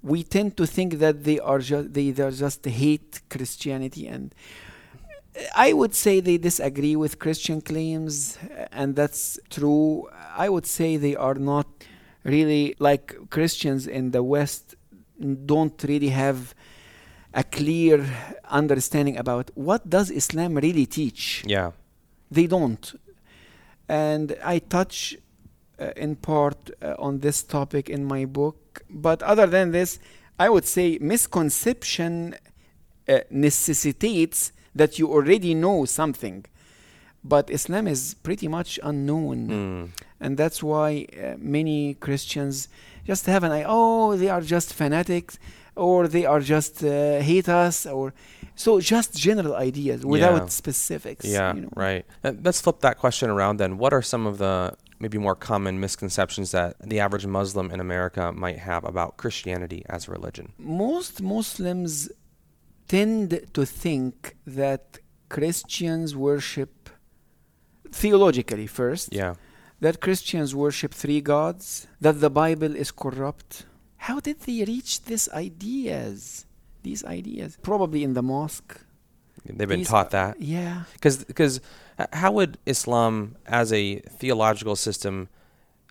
We 0.03 0.23
tend 0.25 0.57
to 0.57 0.66
think 0.66 0.90
that 1.01 1.25
they 1.25 1.38
are 1.38 1.59
just 1.59 1.92
they, 1.92 2.11
they 2.11 2.31
just 2.31 2.64
hate 2.64 3.21
Christianity, 3.29 4.09
and 4.09 4.35
I 5.55 5.73
would 5.73 5.95
say 5.95 6.21
they 6.21 6.38
disagree 6.38 6.97
with 6.97 7.18
Christian 7.18 7.61
claims, 7.61 8.38
and 8.73 8.97
that's 8.97 9.38
true. 9.51 10.09
I 10.45 10.49
would 10.49 10.66
say 10.66 10.97
they 10.97 11.14
are 11.14 11.35
not 11.35 11.66
really 12.25 12.75
like 12.79 13.17
Christians 13.31 13.87
in 13.87 14.11
the 14.11 14.23
West. 14.23 14.75
Don't 15.47 15.83
really 15.85 16.09
have 16.09 16.55
a 17.35 17.45
clear 17.45 18.05
understanding 18.51 19.17
about 19.17 19.51
what 19.55 19.89
does 19.89 20.11
Islam 20.11 20.57
really 20.57 20.87
teach. 20.87 21.43
Yeah. 21.47 21.73
They 22.31 22.47
don't. 22.47 22.95
And 23.89 24.37
I 24.45 24.59
touch 24.59 25.17
uh, 25.79 25.91
in 25.97 26.17
part 26.17 26.71
uh, 26.81 26.95
on 26.99 27.21
this 27.21 27.43
topic 27.43 27.89
in 27.89 28.05
my 28.05 28.25
book. 28.25 28.83
But 28.89 29.23
other 29.23 29.47
than 29.47 29.73
this, 29.73 29.99
I 30.39 30.49
would 30.49 30.67
say 30.67 30.99
misconception 31.01 32.37
uh, 33.09 33.19
necessitates 33.31 34.53
that 34.75 34.99
you 34.99 35.09
already 35.09 35.55
know 35.55 35.85
something. 35.85 36.45
But 37.25 37.51
Islam 37.51 37.87
is 37.87 38.15
pretty 38.23 38.49
much 38.49 38.79
unknown. 38.83 39.39
Mm. 39.49 39.89
And 40.21 40.37
that's 40.37 40.63
why 40.63 41.07
uh, 41.17 41.35
many 41.39 41.95
Christians 41.95 42.69
just 43.07 43.27
have 43.27 43.43
an 43.45 43.53
eye, 43.53 43.65
oh, 43.67 44.17
they 44.17 44.29
are 44.29 44.41
just 44.41 44.73
fanatics, 44.75 45.39
or 45.77 46.07
they 46.09 46.25
are 46.27 46.41
just 46.41 46.83
uh, 46.85 47.21
hate 47.21 47.49
us, 47.49 47.87
or 47.87 48.13
so 48.55 48.81
just 48.81 49.15
general 49.17 49.55
ideas 49.55 50.05
without 50.05 50.43
Yeah. 50.43 50.47
specifics. 50.49 51.25
Yeah, 51.25 51.55
you 51.55 51.63
know. 51.63 51.69
right. 51.75 52.05
Uh, 52.25 52.33
Let's 52.43 52.61
flip 52.61 52.81
that 52.81 52.99
question 52.99 53.31
around 53.31 53.57
then. 53.59 53.79
What 53.79 53.93
are 53.93 54.03
some 54.03 54.27
of 54.27 54.39
the 54.39 54.75
maybe 55.01 55.19
more 55.19 55.35
common 55.35 55.81
misconceptions 55.81 56.51
that 56.53 56.77
the 56.81 57.01
average 57.01 57.27
Muslim 57.27 57.71
in 57.73 57.81
America 57.81 58.33
might 58.33 58.59
have 58.59 58.85
about 58.85 59.17
Christianity 59.17 59.83
as 59.89 60.07
a 60.09 60.11
religion? 60.13 60.53
Most 60.59 61.23
Muslims 61.23 62.09
tend 62.89 63.41
to 63.55 63.65
think 63.67 64.37
that 64.47 64.99
Christians 65.29 66.15
worship 66.15 66.82
theologically 67.93 68.67
first, 68.67 69.13
Yeah. 69.13 69.35
that 69.81 70.01
Christians 70.01 70.55
worship 70.55 70.93
three 70.95 71.21
gods, 71.21 71.87
that 72.01 72.21
the 72.21 72.31
Bible 72.31 72.75
is 72.77 72.91
corrupt. 72.91 73.65
How 74.09 74.19
did 74.21 74.41
they 74.41 74.65
reach 74.65 75.03
these 75.05 75.29
ideas? 75.31 76.47
These 76.83 77.05
ideas? 77.05 77.59
Probably 77.63 78.03
in 78.03 78.15
the 78.15 78.23
mosque. 78.23 78.81
They've 79.45 79.69
been 79.69 79.81
These 79.81 79.89
taught 79.89 80.11
that. 80.11 80.41
Yeah. 80.41 80.85
Cuz 81.01 81.25
Because 81.25 81.61
how 82.13 82.33
would 82.33 82.59
Islam, 82.67 83.37
as 83.47 83.73
a 83.73 84.01
theological 84.21 84.77
system, 84.77 85.29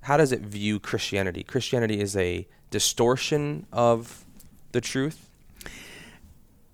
how 0.04 0.18
does 0.18 0.32
it 0.32 0.42
view 0.42 0.80
Christianity? 0.80 1.44
Christianity 1.44 2.00
is 2.02 2.16
a 2.16 2.48
distortion 2.70 3.68
of 3.72 4.26
the 4.72 4.82
truth. 4.82 5.30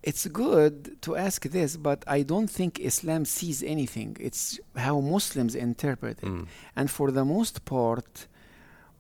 It's 0.10 0.26
good 0.28 1.02
to 1.02 1.18
ask 1.18 1.40
this, 1.58 1.76
but 1.76 2.00
I 2.08 2.20
don't 2.22 2.50
think 2.50 2.80
Islam 2.80 3.26
sees 3.26 3.62
anything. 3.62 4.16
It's 4.22 4.58
how 4.86 5.02
Muslims 5.02 5.54
interpret 5.54 6.20
it. 6.24 6.26
Mm. 6.26 6.48
And 6.78 6.90
for 6.90 7.12
the 7.12 7.26
most 7.26 7.66
part, 7.66 8.28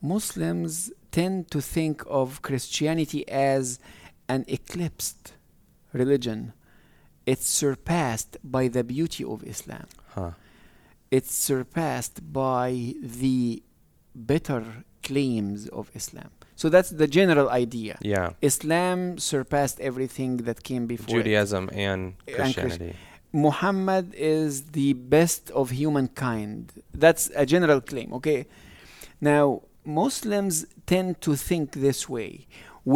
Muslims 0.02 0.91
tend 1.12 1.50
to 1.52 1.62
think 1.62 2.04
of 2.20 2.41
Christianity 2.41 3.22
as 3.30 3.80
an 4.28 4.43
eclipsed 4.50 5.32
religion. 5.93 6.52
It's 7.26 7.48
surpassed 7.48 8.36
by 8.43 8.67
the 8.67 8.84
beauty 8.84 9.24
of 9.24 9.46
Islam. 9.46 9.88
Huh. 10.10 10.32
It's 11.10 11.34
surpassed 11.34 12.17
by 12.34 12.96
the 13.02 13.63
better 14.13 14.84
claims 15.04 15.70
of 15.70 15.89
Islam. 15.96 16.32
So 16.62 16.65
that's 16.76 16.89
the 17.02 17.08
general 17.20 17.48
idea. 17.65 17.93
Yeah. 18.15 18.28
Islam 18.52 19.00
surpassed 19.34 19.78
everything 19.89 20.32
that 20.48 20.58
came 20.70 20.84
before. 20.96 21.10
it. 21.13 21.17
Judaism 21.24 21.63
and 21.88 22.02
Christ- 22.36 22.58
Christianity. 22.58 22.93
Muhammad 23.48 24.06
is 24.15 24.52
the 24.80 24.91
best 25.15 25.43
of 25.52 25.65
humankind. 25.82 26.62
That's 27.04 27.24
a 27.43 27.46
general 27.54 27.82
claim, 27.91 28.10
okay? 28.20 28.41
Now, 29.32 29.46
Muslims 30.04 30.56
tend 30.93 31.10
to 31.28 31.32
think 31.50 31.65
this 31.88 32.00
way 32.15 32.32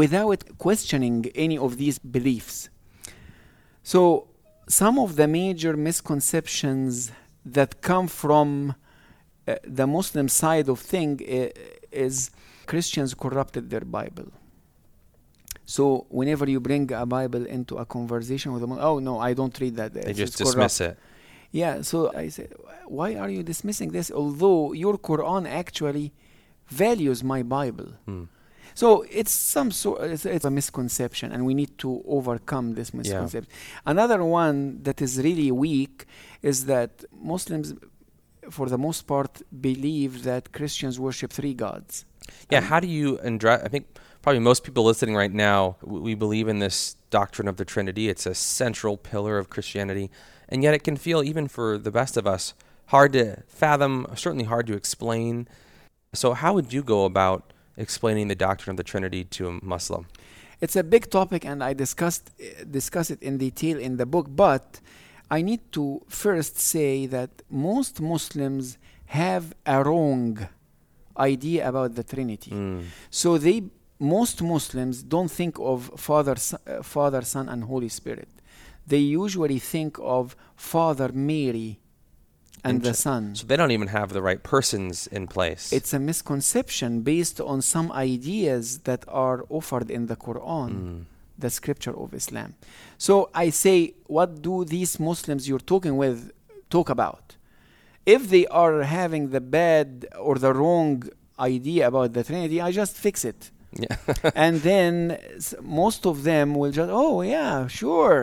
without 0.01 0.41
questioning 0.57 1.17
any 1.45 1.57
of 1.65 1.71
these 1.81 1.97
beliefs. 2.17 2.55
So, 3.83 4.01
some 4.67 4.95
of 5.05 5.09
the 5.19 5.27
major 5.27 5.73
misconceptions 5.89 7.11
that 7.57 7.81
come 7.81 8.07
from 8.07 8.49
uh, 9.47 9.55
the 9.79 9.87
Muslim 9.97 10.27
side 10.29 10.67
of 10.73 10.79
thing 10.79 11.19
i- 11.21 11.51
is 11.91 12.15
Christians 12.65 13.13
corrupted 13.13 13.69
their 13.69 13.81
Bible. 13.81 14.31
So 15.65 16.05
whenever 16.09 16.49
you 16.49 16.59
bring 16.59 16.91
a 16.91 17.05
Bible 17.05 17.45
into 17.45 17.77
a 17.77 17.85
conversation 17.85 18.51
with 18.53 18.61
them, 18.61 18.73
oh 18.73 18.99
no, 18.99 19.19
I 19.19 19.33
don't 19.33 19.57
read 19.59 19.75
that. 19.77 19.93
They 19.93 20.01
It's- 20.01 20.17
just 20.17 20.37
dismiss 20.37 20.77
corrupt." 20.79 20.97
it. 20.97 21.03
Yeah. 21.51 21.81
So 21.81 22.11
I 22.15 22.29
said, 22.29 22.53
why 22.87 23.15
are 23.15 23.29
you 23.29 23.43
dismissing 23.43 23.91
this? 23.91 24.11
Although 24.11 24.73
your 24.73 24.97
Quran 24.97 25.47
actually 25.47 26.13
values 26.67 27.23
my 27.23 27.43
Bible. 27.43 27.89
Hmm. 28.05 28.23
So 28.73 29.03
it's 29.09 29.31
some 29.31 29.69
sort. 29.71 30.01
It's, 30.03 30.25
it's 30.25 30.45
a 30.45 30.49
misconception, 30.49 31.31
and 31.33 31.45
we 31.45 31.53
need 31.53 31.77
to 31.79 32.01
overcome 32.07 32.75
this 32.75 32.93
misconception. 32.93 33.51
Another 33.85 34.23
one 34.23 34.81
that 34.83 35.01
is 35.01 35.17
really 35.21 35.51
weak 35.51 36.05
is 36.41 36.65
that 36.67 37.03
Muslims, 37.21 37.73
for 38.49 38.69
the 38.69 38.77
most 38.77 39.01
part, 39.07 39.41
believe 39.59 40.23
that 40.23 40.53
Christians 40.53 40.97
worship 40.99 41.31
three 41.33 41.53
gods. 41.53 42.05
Yeah, 42.49 42.59
Um, 42.59 42.65
how 42.65 42.79
do 42.79 42.87
you 42.87 43.17
address? 43.19 43.61
I 43.63 43.67
think 43.67 43.85
probably 44.21 44.39
most 44.39 44.63
people 44.63 44.83
listening 44.83 45.15
right 45.15 45.31
now, 45.31 45.77
we 45.81 46.15
believe 46.15 46.47
in 46.47 46.59
this 46.59 46.95
doctrine 47.09 47.47
of 47.47 47.57
the 47.57 47.65
Trinity. 47.65 48.09
It's 48.09 48.25
a 48.25 48.35
central 48.35 48.97
pillar 48.97 49.37
of 49.37 49.49
Christianity, 49.49 50.11
and 50.49 50.63
yet 50.63 50.73
it 50.73 50.83
can 50.83 50.97
feel, 50.97 51.23
even 51.23 51.47
for 51.47 51.77
the 51.77 51.91
best 51.91 52.17
of 52.17 52.27
us, 52.27 52.53
hard 52.87 53.13
to 53.13 53.43
fathom, 53.47 54.05
certainly 54.15 54.45
hard 54.45 54.67
to 54.67 54.73
explain. 54.73 55.47
So, 56.13 56.33
how 56.33 56.53
would 56.53 56.73
you 56.73 56.83
go 56.83 57.05
about 57.05 57.53
explaining 57.77 58.27
the 58.27 58.35
doctrine 58.35 58.73
of 58.73 58.77
the 58.77 58.83
Trinity 58.83 59.23
to 59.23 59.47
a 59.47 59.65
Muslim? 59.65 60.07
It's 60.59 60.75
a 60.75 60.83
big 60.83 61.09
topic, 61.09 61.45
and 61.45 61.63
I 61.63 61.73
discussed 61.73 62.31
discuss 62.69 63.09
it 63.09 63.21
in 63.23 63.37
detail 63.37 63.79
in 63.79 63.97
the 63.97 64.05
book. 64.05 64.27
But 64.29 64.79
I 65.31 65.41
need 65.41 65.61
to 65.71 66.01
first 66.07 66.59
say 66.59 67.07
that 67.07 67.29
most 67.49 68.01
Muslims 68.01 68.77
have 69.07 69.55
a 69.65 69.83
wrong 69.83 70.47
idea 71.17 71.67
about 71.67 71.95
the 71.95 72.03
Trinity. 72.03 72.51
Mm. 72.51 72.83
So 73.09 73.37
they 73.37 73.63
most 73.99 74.41
Muslims 74.41 75.03
don't 75.03 75.29
think 75.29 75.57
of 75.59 75.91
Father, 75.95 76.35
Son- 76.35 76.59
uh, 76.67 76.81
Father, 76.81 77.21
Son, 77.21 77.47
and 77.49 77.63
Holy 77.65 77.89
Spirit. 77.89 78.29
They 78.87 78.97
usually 78.97 79.59
think 79.59 79.97
of 80.01 80.35
Father, 80.55 81.09
Mary, 81.13 81.79
and 82.63 82.81
the 82.81 82.93
Son. 82.93 83.35
So 83.35 83.45
they 83.47 83.55
don't 83.57 83.71
even 83.71 83.87
have 83.89 84.11
the 84.13 84.21
right 84.21 84.41
persons 84.41 85.07
in 85.07 85.27
place. 85.27 85.71
It's 85.71 85.93
a 85.93 85.99
misconception 85.99 87.01
based 87.01 87.39
on 87.41 87.61
some 87.61 87.91
ideas 87.91 88.79
that 88.79 89.03
are 89.07 89.45
offered 89.49 89.89
in 89.91 90.07
the 90.07 90.15
Quran, 90.15 90.71
Mm. 90.71 91.05
the 91.37 91.49
scripture 91.49 91.95
of 92.03 92.13
Islam. 92.13 92.55
So 92.97 93.29
I 93.33 93.49
say, 93.51 93.93
what 94.07 94.41
do 94.41 94.65
these 94.65 94.99
Muslims 94.99 95.47
you're 95.47 95.59
talking 95.73 95.95
with 95.97 96.31
talk 96.69 96.89
about? 96.89 97.35
If 98.15 98.21
they 98.33 98.45
are 98.63 98.77
having 98.99 99.23
the 99.35 99.43
bad 99.59 99.89
or 100.27 100.35
the 100.45 100.51
wrong 100.59 100.93
idea 101.53 101.83
about 101.91 102.09
the 102.15 102.23
Trinity, 102.29 102.57
I 102.67 102.69
just 102.81 102.93
fix 103.05 103.15
it. 103.31 103.41
Yeah. 103.85 103.95
and 104.45 104.55
then 104.69 104.91
s- 105.45 105.55
most 105.61 106.01
of 106.11 106.15
them 106.29 106.47
will 106.59 106.71
just, 106.79 106.91
oh, 107.03 107.21
yeah, 107.35 107.67
sure, 107.81 108.17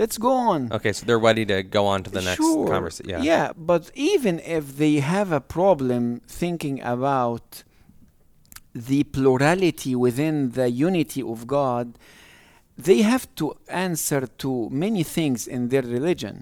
let's 0.00 0.16
go 0.26 0.32
on. 0.52 0.60
okay, 0.76 0.92
so 0.96 1.00
they're 1.06 1.24
ready 1.30 1.44
to 1.52 1.56
go 1.78 1.82
on 1.92 1.98
to 2.06 2.10
the 2.16 2.22
next 2.28 2.36
Sure. 2.42 2.66
conversation. 2.74 3.10
Yeah. 3.14 3.22
Yeah, 3.32 3.46
but 3.72 3.82
even 4.14 4.34
if 4.58 4.64
they 4.80 4.94
have 5.14 5.30
a 5.32 5.42
problem 5.58 6.02
thinking 6.42 6.76
about 6.96 7.46
the 8.90 9.00
plurality 9.04 9.94
within 10.06 10.36
the 10.58 10.68
unity 10.88 11.22
of 11.22 11.38
God, 11.46 11.86
they 12.86 13.02
have 13.02 13.24
to 13.40 13.46
answer 13.68 14.22
to 14.42 14.50
many 14.70 15.02
things 15.02 15.46
in 15.56 15.68
their 15.70 15.82
religion, 15.82 16.36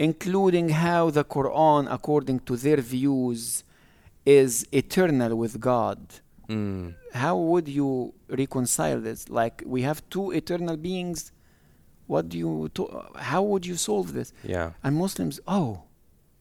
including 0.00 0.70
how 0.70 1.10
the 1.10 1.22
Quran, 1.22 1.86
according 1.92 2.40
to 2.40 2.56
their 2.56 2.78
views, 2.78 3.64
is 4.24 4.66
eternal 4.72 5.36
with 5.36 5.60
God. 5.60 5.98
Mm. 6.48 6.94
How 7.12 7.36
would 7.36 7.68
you 7.68 8.14
reconcile 8.28 8.98
this? 9.00 9.28
Like 9.28 9.62
we 9.66 9.82
have 9.82 9.98
two 10.08 10.30
eternal 10.30 10.76
beings. 10.78 11.32
What 12.06 12.30
do 12.30 12.38
you? 12.38 12.70
To- 12.76 13.04
how 13.16 13.42
would 13.42 13.64
you 13.66 13.76
solve 13.76 14.14
this? 14.14 14.32
Yeah. 14.42 14.70
And 14.82 14.96
Muslims, 14.96 15.38
oh, 15.46 15.82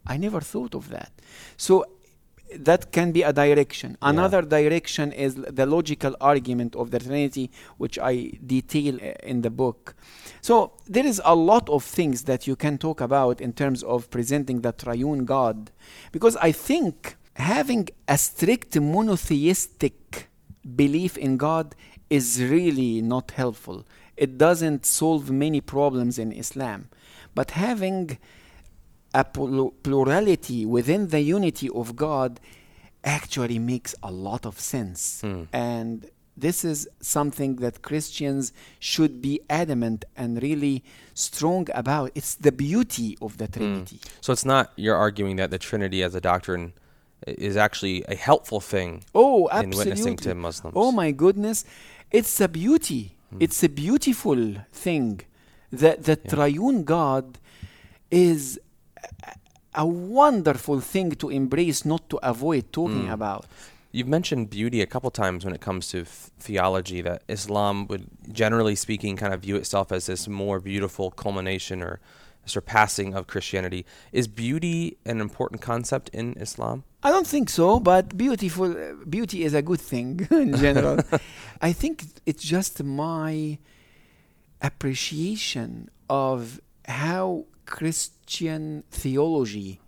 I 0.07 0.15
never 0.17 0.39
thought 0.39 0.73
of 0.73 0.89
that. 0.89 1.11
So 1.57 1.85
that 2.57 2.91
can 2.91 3.11
be 3.11 3.21
a 3.21 3.31
direction. 3.31 3.91
Yeah. 4.01 4.09
Another 4.09 4.41
direction 4.41 5.11
is 5.11 5.35
the 5.35 5.65
logical 5.65 6.15
argument 6.19 6.75
of 6.75 6.91
the 6.91 6.99
Trinity, 6.99 7.51
which 7.77 7.99
I 7.99 8.31
detail 8.45 8.95
uh, 8.95 9.13
in 9.23 9.41
the 9.41 9.49
book. 9.49 9.95
So 10.41 10.73
there 10.87 11.05
is 11.05 11.21
a 11.25 11.35
lot 11.35 11.69
of 11.69 11.83
things 11.83 12.23
that 12.23 12.47
you 12.47 12.55
can 12.55 12.77
talk 12.77 13.01
about 13.01 13.41
in 13.41 13.53
terms 13.53 13.83
of 13.83 14.09
presenting 14.09 14.61
the 14.61 14.71
triune 14.71 15.25
God, 15.25 15.71
because 16.11 16.35
I 16.37 16.51
think 16.51 17.17
having 17.35 17.89
a 18.07 18.17
strict 18.17 18.75
monotheistic 18.79 20.29
belief 20.75 21.17
in 21.17 21.37
God 21.37 21.75
is 22.09 22.41
really 22.41 23.01
not 23.01 23.31
helpful. 23.31 23.85
It 24.17 24.37
doesn't 24.37 24.85
solve 24.85 25.29
many 25.31 25.61
problems 25.61 26.19
in 26.19 26.31
Islam. 26.31 26.89
But 27.35 27.51
having 27.51 28.17
a 29.13 29.23
plu- 29.23 29.73
plurality 29.83 30.65
within 30.65 31.07
the 31.09 31.19
unity 31.21 31.69
of 31.69 31.95
God 31.95 32.39
actually 33.03 33.59
makes 33.59 33.95
a 34.03 34.11
lot 34.11 34.45
of 34.45 34.59
sense. 34.59 35.21
Hmm. 35.21 35.43
And 35.53 36.05
This 36.49 36.63
is 36.63 36.87
something 37.01 37.57
that 37.63 37.81
Christians 37.81 38.53
should 38.79 39.13
be 39.21 39.41
adamant 39.49 40.05
and 40.15 40.41
really 40.41 40.77
strong 41.13 41.67
about. 41.83 42.11
It's 42.15 42.35
the 42.35 42.53
beauty 42.53 43.17
of 43.21 43.31
the 43.41 43.47
Trinity. 43.49 43.99
So 44.21 44.31
it's 44.31 44.45
not 44.45 44.71
you're 44.77 44.95
arguing 45.07 45.35
that 45.41 45.49
the 45.51 45.59
Trinity 45.69 45.99
as 46.07 46.15
a 46.15 46.21
doctrine 46.21 46.71
is 47.27 47.55
actually 47.57 47.97
a 48.07 48.15
helpful 48.15 48.61
thing 48.61 49.03
Oh, 49.13 49.47
in 49.47 49.69
witnessing 49.71 49.91
absolutely. 50.15 50.31
to 50.31 50.35
Muslims. 50.47 50.73
Oh 50.83 50.91
my 50.93 51.11
goodness. 51.11 51.57
It's 52.09 52.39
a 52.39 52.47
beauty. 52.47 53.03
It's 53.45 53.61
a 53.69 53.71
beautiful 53.85 54.39
thing. 54.85 55.09
The, 55.81 55.91
the 56.09 56.15
triune 56.15 56.79
God 56.85 57.25
is 58.09 58.59
a, 59.73 59.85
wonderful 59.85 60.79
thing 60.79 61.11
to 61.11 61.29
embrace, 61.29 61.85
not 61.85 62.09
to 62.09 62.17
avoid 62.17 62.71
talking 62.73 63.09
about. 63.09 63.45
You've 63.91 64.07
mentioned 64.07 64.49
beauty 64.49 64.81
a 64.81 64.85
couple 64.85 65.09
times 65.09 65.43
when 65.45 65.53
it 65.53 65.61
comes 65.61 65.87
to 65.89 66.03
th- 66.03 66.07
theology, 66.39 67.01
that 67.01 67.23
Islam 67.27 67.87
would, 67.87 68.07
generally 68.31 68.75
speaking, 68.75 69.17
kind 69.17 69.33
of 69.33 69.41
view 69.41 69.55
itself 69.55 69.91
as 69.91 70.05
this 70.05 70.27
more 70.27 70.59
beautiful 70.59 71.09
culmination 71.09 71.81
or 71.81 71.99
surpassing 72.45 73.13
of 73.15 73.27
Christianity. 73.27 73.85
Is 74.11 74.27
beauty 74.27 74.97
an 75.05 75.21
important 75.21 75.61
concept 75.61 76.09
in 76.09 76.33
Islam? 76.33 76.83
I 77.01 77.11
don't 77.11 77.27
think 77.27 77.49
so, 77.49 77.79
but 77.79 78.17
beautiful 78.17 78.71
uh, 78.71 78.93
beauty 79.07 79.43
is 79.43 79.53
a 79.53 79.61
good 79.61 79.81
thing 79.81 80.27
in 80.31 80.55
general. 80.57 80.99
I 81.61 81.71
think 81.73 82.03
it's 82.25 82.43
just 82.43 82.83
my 82.83 83.57
appreciation 84.61 85.89
of 86.09 86.59
how 86.89 87.45
Christian 87.65 88.83
theology 88.91 89.79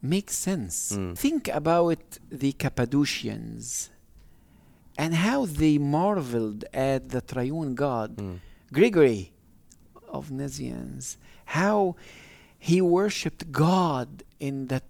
makes 0.00 0.36
sense. 0.36 0.92
Mm. 0.92 1.16
Think 1.16 1.48
about 1.48 2.18
the 2.30 2.52
Cappadocians 2.52 3.90
and 4.96 5.14
how 5.14 5.46
they 5.46 5.78
marveled 5.78 6.64
at 6.72 7.08
the 7.10 7.20
triune 7.20 7.74
God. 7.74 8.16
Mm. 8.16 8.38
Gregory 8.72 9.32
of 10.08 10.30
Nazianz, 10.30 11.16
how 11.46 11.96
he 12.58 12.80
worshipped 12.80 13.52
God 13.52 14.22
in 14.40 14.66
that 14.68 14.84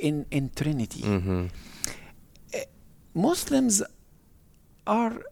in 0.00 0.26
in 0.30 0.50
Trinity. 0.54 1.02
Mm-hmm. 1.02 1.46
Muslims 3.14 3.82
are 4.86 5.22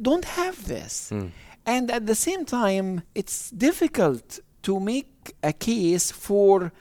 don't 0.00 0.24
have 0.24 0.66
this. 0.66 1.10
Mm. 1.12 1.30
And 1.66 1.90
at 1.90 2.06
the 2.06 2.14
same 2.14 2.44
time, 2.44 3.02
it's 3.14 3.50
difficult 3.50 4.38
to 4.62 4.78
make 4.80 5.34
a 5.42 5.52
case 5.52 6.10
for 6.12 6.72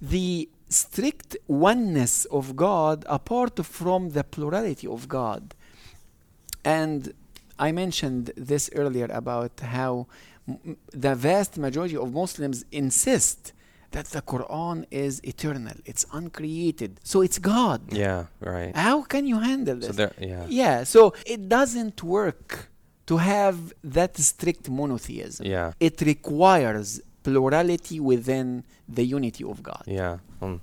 the 0.00 0.48
strict 0.68 1.36
oneness 1.48 2.26
of 2.26 2.54
God 2.54 3.04
apart 3.08 3.64
from 3.64 4.10
the 4.10 4.22
plurality 4.24 4.86
of 4.86 5.08
God. 5.08 5.54
And 6.64 7.14
I 7.58 7.72
mentioned 7.72 8.32
this 8.36 8.68
earlier 8.74 9.08
about 9.10 9.58
how 9.60 10.06
m- 10.46 10.76
the 10.92 11.14
vast 11.14 11.56
majority 11.56 11.96
of 11.96 12.12
Muslims 12.12 12.64
insist 12.70 13.52
that 13.92 14.06
the 14.06 14.20
Quran 14.20 14.84
is 14.90 15.24
eternal, 15.24 15.72
it's 15.86 16.04
uncreated, 16.12 17.00
so 17.02 17.22
it's 17.22 17.38
God. 17.38 17.80
Yeah, 17.90 18.26
right. 18.40 18.76
How 18.76 19.00
can 19.02 19.26
you 19.26 19.38
handle 19.40 19.76
this? 19.76 19.96
So 19.96 20.10
yeah. 20.20 20.44
Yeah, 20.48 20.84
so 20.84 21.14
it 21.24 21.48
doesn't 21.48 22.02
work 22.02 22.68
to 23.08 23.16
have 23.16 23.72
that 23.82 24.16
strict 24.18 24.68
monotheism. 24.68 25.46
Yeah. 25.46 25.72
It 25.80 26.00
requires 26.02 27.00
plurality 27.22 27.98
within 28.00 28.64
the 28.88 29.04
unity 29.04 29.44
of 29.44 29.62
God. 29.62 29.82
Yeah. 29.86 30.18
Um, 30.42 30.60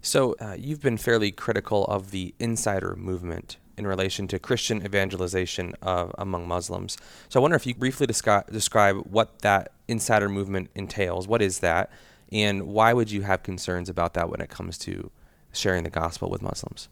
so 0.00 0.36
uh, 0.40 0.54
you've 0.56 0.80
been 0.80 0.96
fairly 0.96 1.32
critical 1.32 1.84
of 1.86 2.12
the 2.12 2.34
insider 2.38 2.94
movement 2.94 3.56
in 3.76 3.84
relation 3.84 4.28
to 4.28 4.38
Christian 4.38 4.84
evangelization 4.84 5.74
uh, 5.82 6.08
among 6.16 6.46
Muslims. 6.46 6.96
So 7.28 7.40
I 7.40 7.42
wonder 7.42 7.56
if 7.56 7.66
you 7.66 7.74
briefly 7.74 8.06
descri- 8.06 8.48
describe 8.50 8.96
what 9.10 9.40
that 9.40 9.72
insider 9.88 10.28
movement 10.28 10.70
entails. 10.76 11.26
What 11.26 11.42
is 11.42 11.58
that? 11.60 11.90
And 12.30 12.68
why 12.68 12.92
would 12.92 13.10
you 13.10 13.22
have 13.22 13.42
concerns 13.42 13.88
about 13.88 14.14
that 14.14 14.30
when 14.30 14.40
it 14.40 14.50
comes 14.50 14.78
to 14.78 15.10
sharing 15.52 15.82
the 15.82 15.90
gospel 15.90 16.30
with 16.30 16.42
Muslims? 16.42 16.88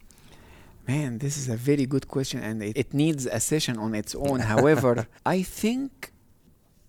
Man, 0.87 1.17
this 1.17 1.35
is 1.37 1.49
a 1.49 1.55
very 1.55 1.85
good 1.85 2.07
question 2.07 2.39
and 2.43 2.61
it, 2.61 2.77
it 2.77 2.93
needs 2.93 3.25
a 3.25 3.39
session 3.39 3.77
on 3.77 3.95
its 3.95 4.13
own. 4.15 4.39
However, 4.39 5.07
I 5.25 5.41
think 5.41 6.11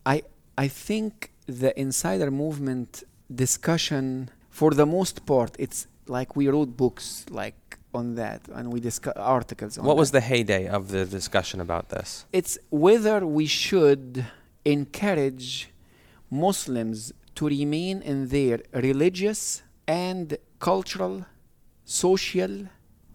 I 0.04 0.22
I 0.58 0.68
think 0.68 1.12
the 1.46 1.70
insider 1.80 2.30
movement 2.30 3.02
discussion 3.34 4.30
for 4.50 4.70
the 4.80 4.86
most 4.86 5.16
part 5.26 5.52
it's 5.58 5.86
like 6.06 6.36
we 6.36 6.44
wrote 6.48 6.76
books 6.76 7.06
like 7.30 7.60
on 7.94 8.14
that 8.16 8.40
and 8.56 8.64
we 8.72 8.78
discuss 8.80 9.14
articles 9.16 9.78
on 9.78 9.84
What 9.84 9.96
was 9.96 10.10
that. 10.10 10.20
the 10.20 10.26
heyday 10.32 10.64
of 10.68 10.82
the 10.94 11.04
discussion 11.18 11.58
about 11.60 11.88
this? 11.94 12.08
it's 12.32 12.54
whether 12.70 13.18
we 13.26 13.46
should 13.46 14.24
encourage 14.64 15.48
Muslims 16.30 17.12
to 17.36 17.42
remain 17.48 17.96
in 18.02 18.18
their 18.28 18.56
religious 18.88 19.62
and 19.86 20.36
cultural, 20.58 21.24
social 21.84 22.52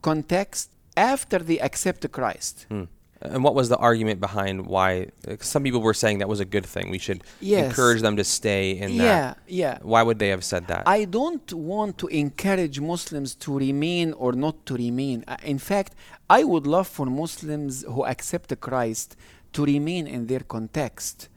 context 0.01 0.69
after 0.97 1.39
they 1.39 1.59
accept 1.59 2.09
Christ. 2.11 2.65
Hmm. 2.69 2.83
And 3.23 3.43
what 3.43 3.53
was 3.53 3.69
the 3.69 3.77
argument 3.77 4.19
behind 4.19 4.65
why? 4.65 5.09
Some 5.41 5.61
people 5.61 5.81
were 5.81 5.93
saying 5.93 6.17
that 6.19 6.27
was 6.27 6.39
a 6.39 6.45
good 6.55 6.65
thing. 6.65 6.89
We 6.89 6.97
should 6.97 7.23
Yes. 7.39 7.65
encourage 7.67 8.01
them 8.01 8.15
to 8.17 8.23
stay 8.23 8.71
in 8.83 8.97
that. 8.97 9.03
yeah, 9.03 9.33
yeah. 9.61 9.77
Why 9.83 10.01
would 10.01 10.17
they 10.17 10.29
have 10.29 10.43
said 10.43 10.63
that? 10.71 10.81
I 10.87 11.05
don't 11.05 11.53
want 11.53 11.99
to 11.99 12.07
encourage 12.07 12.79
Muslims 12.79 13.35
to 13.35 13.49
remain 13.59 14.13
or 14.13 14.31
not 14.33 14.55
to 14.67 14.73
remain. 14.75 15.23
Uh, 15.27 15.37
In 15.53 15.59
fact, 15.59 15.93
I 16.39 16.43
would 16.43 16.65
love 16.65 16.87
for 16.87 17.05
Muslims 17.05 17.83
who 17.93 18.01
accept 18.05 18.59
Christ 18.59 19.15
to 19.53 19.65
remain 19.65 20.07
in 20.07 20.25
their 20.25 20.39
context. 20.55 21.29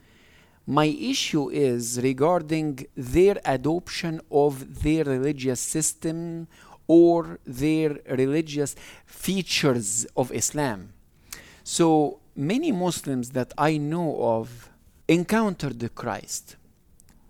My 0.66 0.86
issue 0.86 1.50
is 1.50 2.00
regarding 2.00 2.86
their 2.96 3.36
adoption 3.44 4.22
of 4.30 4.82
their 4.82 5.04
religious 5.04 5.60
system 5.60 6.48
or 6.86 7.38
their 7.44 7.98
religious 8.08 8.76
features 9.06 10.06
of 10.16 10.32
Islam. 10.32 10.92
So 11.62 12.20
many 12.36 12.72
Muslims 12.72 13.30
that 13.30 13.52
I 13.56 13.76
know 13.76 14.16
of 14.20 14.70
encountered 15.08 15.94
Christ. 15.94 16.56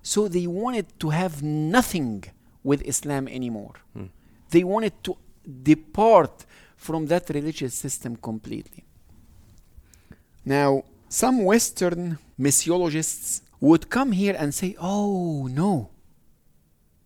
So 0.02 0.28
they 0.28 0.46
wanted 0.46 0.98
to 1.00 1.10
have 1.10 1.42
nothing 1.42 2.24
with 2.62 2.82
Islam 2.82 3.28
anymore. 3.28 3.74
Hmm. 3.92 4.06
They 4.50 4.64
wanted 4.64 5.02
to 5.04 5.16
depart 5.62 6.44
from 6.76 7.06
that 7.06 7.30
religious 7.30 7.74
system 7.74 8.16
completely. 8.16 8.84
Now, 10.44 10.84
some 11.08 11.44
Western 11.44 12.18
missiologists 12.38 13.42
would 13.60 13.88
come 13.88 14.12
here 14.12 14.36
and 14.38 14.52
say, 14.52 14.76
oh, 14.78 15.46
no, 15.46 15.90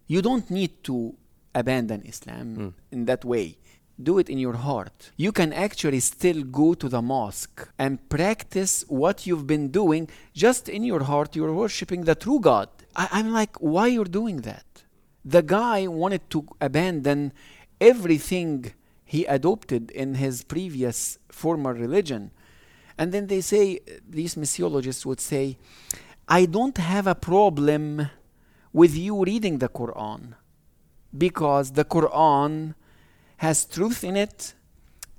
you 0.06 0.22
don't 0.22 0.50
need 0.50 0.82
to 0.84 1.14
abandon 1.62 2.00
Islam 2.12 2.46
Hmm. 2.56 2.68
in 2.94 3.00
that 3.10 3.22
way. 3.32 3.48
Do 4.10 4.14
it 4.22 4.28
in 4.34 4.38
your 4.46 4.58
heart. 4.68 4.96
You 5.24 5.32
can 5.40 5.50
actually 5.66 6.00
still 6.14 6.40
go 6.60 6.68
to 6.82 6.86
the 6.94 7.02
mosque 7.14 7.60
and 7.84 7.92
practice 8.16 8.74
what 9.02 9.16
you've 9.26 9.46
been 9.54 9.66
doing 9.80 10.02
just 10.44 10.64
in 10.76 10.82
your 10.90 11.02
heart. 11.10 11.30
You're 11.36 11.56
worshiping 11.64 12.02
the 12.10 12.14
true 12.24 12.40
God. 12.50 12.68
I, 13.02 13.04
I'm 13.16 13.30
like, 13.40 13.54
why 13.74 13.86
you're 13.94 14.12
doing 14.20 14.38
that? 14.50 14.68
The 15.36 15.42
guy 15.58 15.78
wanted 16.02 16.24
to 16.34 16.38
abandon 16.68 17.20
everything 17.80 18.72
he 19.04 19.20
adopted 19.38 19.84
in 20.02 20.08
his 20.24 20.34
previous 20.54 20.98
former 21.42 21.72
religion. 21.84 22.22
And 22.98 23.06
then 23.14 23.26
they 23.32 23.40
say, 23.40 23.64
these 24.18 24.34
missiologists 24.42 25.04
would 25.08 25.20
say, 25.32 25.44
I 26.28 26.46
don't 26.56 26.78
have 26.78 27.06
a 27.06 27.14
problem 27.30 27.84
with 28.80 28.94
you 28.96 29.14
reading 29.24 29.58
the 29.58 29.68
Quran 29.80 30.22
because 31.16 31.72
the 31.72 31.84
Quran 31.84 32.74
has 33.38 33.64
truth 33.64 34.04
in 34.04 34.16
it 34.16 34.54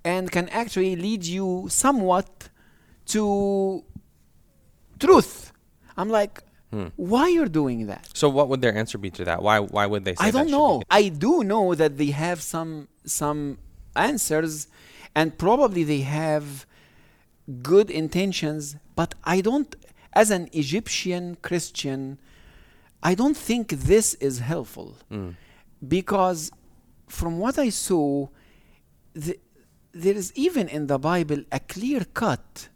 and 0.04 0.32
can 0.32 0.50
actually 0.50 0.96
lead 0.96 1.24
you 1.26 1.68
somewhat 1.70 2.50
to 3.08 3.84
truth. 5.00 5.52
I'm 5.98 6.10
like, 6.10 6.44
Hmm. 6.72 6.90
why 6.98 7.30
you're 7.30 7.48
doing 7.50 7.88
that? 7.88 8.08
So 8.14 8.30
what 8.30 8.48
would 8.48 8.62
their 8.62 8.76
answer 8.76 9.00
be 9.00 9.10
to 9.12 9.26
that? 9.26 9.42
Why 9.42 9.58
why 9.60 9.88
would 9.88 10.06
they 10.06 10.14
say 10.14 10.28
I 10.28 10.32
don't 10.32 10.52
know. 10.52 10.84
I 10.92 11.10
do 11.10 11.44
know 11.44 11.74
that 11.74 11.98
they 11.98 12.12
have 12.12 12.44
some 12.44 12.88
some 13.06 13.58
answers, 13.96 14.68
and 15.16 15.36
probably 15.36 15.84
they 15.84 16.02
have 16.02 16.68
good 17.64 17.90
intentions. 17.90 18.76
But 18.96 19.16
I 19.24 19.42
don't, 19.42 19.76
as 20.14 20.30
an 20.30 20.48
Egyptian 20.54 21.38
Christian, 21.42 22.20
I 23.02 23.16
don't 23.16 23.36
think 23.36 23.70
this 23.70 24.14
is 24.16 24.38
helpful 24.40 24.90
Mm. 25.12 25.36
Because, 25.88 26.52
from 27.08 27.40
what 27.40 27.58
I 27.58 27.70
saw, 27.70 28.28
the, 29.14 29.40
there 29.92 30.16
is 30.16 30.32
even 30.36 30.68
in 30.68 30.88
the 30.88 31.00
Bible 31.00 31.44
a 31.52 31.60
clear 31.60 32.06
cut 32.14 32.70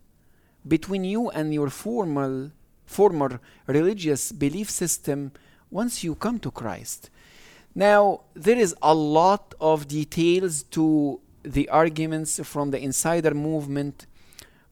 between 0.67 1.03
you 1.03 1.29
and 1.29 1.53
your 1.53 1.69
formal 1.69 2.51
former 2.85 3.39
religious 3.67 4.31
belief 4.31 4.69
system 4.69 5.31
once 5.71 6.03
you 6.03 6.15
come 6.15 6.39
to 6.39 6.51
Christ. 6.51 7.09
Now, 7.75 8.21
there 8.35 8.57
is 8.57 8.75
a 8.81 8.93
lot 8.93 9.55
of 9.59 9.87
details 9.87 10.63
to 10.63 11.19
the 11.43 11.67
arguments 11.69 12.39
from 12.43 12.71
the 12.71 12.79
insider 12.79 13.33
movement 13.33 14.05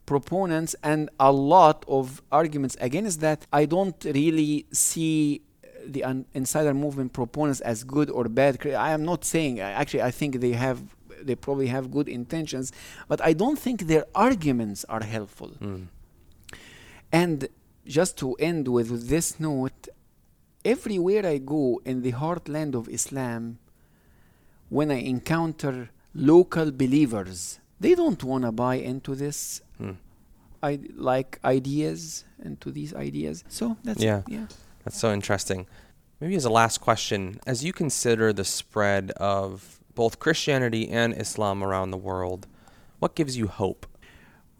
proponents 0.05 0.75
and 0.83 1.09
a 1.19 1.31
lot 1.31 1.83
of 1.87 2.21
arguments 2.31 2.77
against 2.79 3.21
that. 3.21 3.47
I 3.51 3.65
don't 3.65 4.03
really 4.05 4.65
see 4.71 5.41
the 5.85 6.03
un- 6.03 6.25
insider 6.33 6.73
movement 6.73 7.13
proponents 7.13 7.61
as 7.61 7.83
good 7.83 8.09
or 8.09 8.25
bad. 8.29 8.65
I 8.67 8.91
am 8.91 9.03
not 9.03 9.25
saying. 9.25 9.59
Actually, 9.59 10.03
I 10.03 10.11
think 10.11 10.39
they 10.39 10.53
have. 10.53 10.81
They 11.23 11.35
probably 11.35 11.67
have 11.67 11.91
good 11.91 12.09
intentions, 12.09 12.71
but 13.07 13.21
I 13.21 13.33
don't 13.33 13.59
think 13.59 13.81
their 13.83 14.05
arguments 14.15 14.85
are 14.89 15.03
helpful. 15.03 15.51
Mm. 15.61 15.85
And 17.11 17.47
just 17.85 18.17
to 18.19 18.33
end 18.35 18.67
with 18.67 19.07
this 19.07 19.39
note, 19.39 19.87
everywhere 20.65 21.25
I 21.25 21.37
go 21.37 21.79
in 21.85 22.01
the 22.01 22.13
heartland 22.13 22.73
of 22.73 22.89
Islam, 22.89 23.59
when 24.69 24.89
I 24.89 24.95
encounter 25.01 25.89
local 26.15 26.71
believers, 26.71 27.59
they 27.79 27.93
don't 27.93 28.23
want 28.23 28.43
to 28.45 28.51
buy 28.51 28.75
into 28.75 29.13
this. 29.13 29.61
Mm. 29.79 29.97
I 30.63 30.79
like 30.95 31.39
ideas 31.43 32.25
into 32.43 32.71
these 32.71 32.93
ideas. 32.95 33.43
So 33.47 33.77
that's 33.83 34.01
Yeah. 34.01 34.19
it. 34.19 34.29
Yeah. 34.29 34.47
That's 34.83 34.99
so 34.99 35.11
interesting. 35.13 35.67
Maybe 36.19 36.35
as 36.35 36.45
a 36.45 36.49
last 36.49 36.79
question, 36.79 37.39
as 37.47 37.63
you 37.63 37.73
consider 37.73 38.31
the 38.31 38.45
spread 38.45 39.11
of 39.11 39.79
both 39.95 40.19
Christianity 40.19 40.89
and 40.89 41.19
Islam 41.19 41.63
around 41.63 41.91
the 41.91 41.97
world, 41.97 42.47
what 42.99 43.15
gives 43.15 43.37
you 43.37 43.47
hope? 43.47 43.87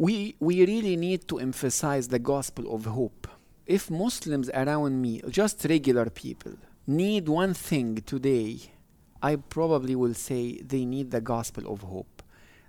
we 0.01 0.36
we 0.39 0.65
really 0.65 0.95
need 0.97 1.27
to 1.27 1.38
emphasize 1.38 2.07
the 2.07 2.17
gospel 2.17 2.73
of 2.73 2.86
hope. 2.86 3.27
If 3.67 3.91
Muslims 3.91 4.49
around 4.49 4.99
me, 4.99 5.21
just 5.29 5.63
regular 5.65 6.10
people, 6.10 6.53
need 6.88 7.29
one 7.29 7.53
thing 7.53 8.01
today, 8.13 8.57
I 9.21 9.36
probably 9.36 9.95
will 9.95 10.15
say 10.15 10.57
they 10.57 10.86
need 10.86 11.12
the 11.12 11.21
gospel 11.21 11.71
of 11.71 11.81
hope. 11.81 12.23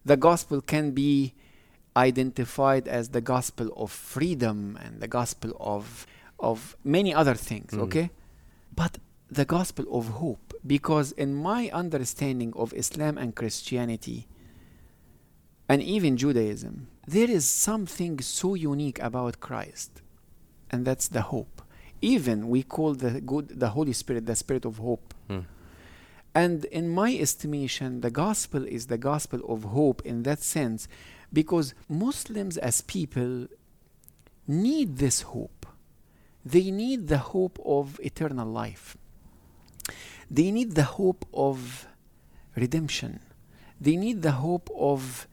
The 0.05 0.19
gospel 0.19 0.61
can 0.61 0.91
be 0.91 1.33
identified 1.97 2.87
as 2.87 3.09
the 3.09 3.23
gospel 3.23 3.73
of 3.79 3.91
freedom 3.91 4.79
and 4.85 5.01
the 5.01 5.09
gospel 5.09 5.57
of 5.59 6.07
of 6.43 6.77
many 6.85 7.15
other 7.15 7.35
things, 7.35 7.71
Mm. 7.73 7.81
okay? 7.87 8.11
But 8.75 8.99
the 9.31 9.47
gospel 9.47 9.87
of 9.99 10.09
hope 10.23 10.53
because 10.67 11.13
in 11.13 11.35
my 11.35 11.71
understanding 11.73 12.53
of 12.55 12.73
Islam 12.75 13.17
and 13.19 13.35
Christianity, 13.35 14.29
and 15.69 15.83
even 15.83 16.17
Judaism, 16.17 16.89
there 17.07 17.31
is 17.31 17.45
something 17.49 18.21
so 18.21 18.55
unique 18.55 19.01
about 19.01 19.41
Christ, 19.41 20.03
and 20.71 20.85
that's 20.85 21.09
the 21.09 21.23
hope. 21.23 21.63
Even 22.01 22.49
we 22.49 22.63
call 22.63 22.95
the 22.95 23.21
good, 23.21 23.49
the 23.61 23.71
Holy 23.71 23.93
Spirit, 23.93 24.27
the 24.27 24.37
Spirit 24.37 24.65
of 24.65 24.79
hope. 24.79 25.15
Mm. 25.31 25.45
And 26.35 26.65
in 26.67 26.89
my 26.89 27.15
estimation, 27.15 28.01
the 28.01 28.11
gospel 28.11 28.65
is 28.67 28.87
the 28.87 28.99
gospel 28.99 29.41
of 29.49 29.65
hope 29.65 30.03
in 30.05 30.23
that 30.25 30.43
sense, 30.43 30.89
because 31.33 31.75
Muslims 31.89 32.57
as 32.59 32.81
people 32.83 33.47
need 34.47 34.97
this 34.99 35.23
hope. 35.23 35.62
They 36.45 36.71
need 36.71 37.09
the 37.09 37.19
hope 37.19 37.59
of 37.65 38.01
eternal 38.03 38.49
life. 38.49 38.97
They 40.31 40.51
need 40.51 40.75
the 40.75 40.85
hope 40.85 41.25
of 41.33 41.87
redemption. 42.57 43.21
They 43.81 43.97
need 43.97 44.23
the 44.23 44.33
hope 44.33 44.71
of 44.77 45.27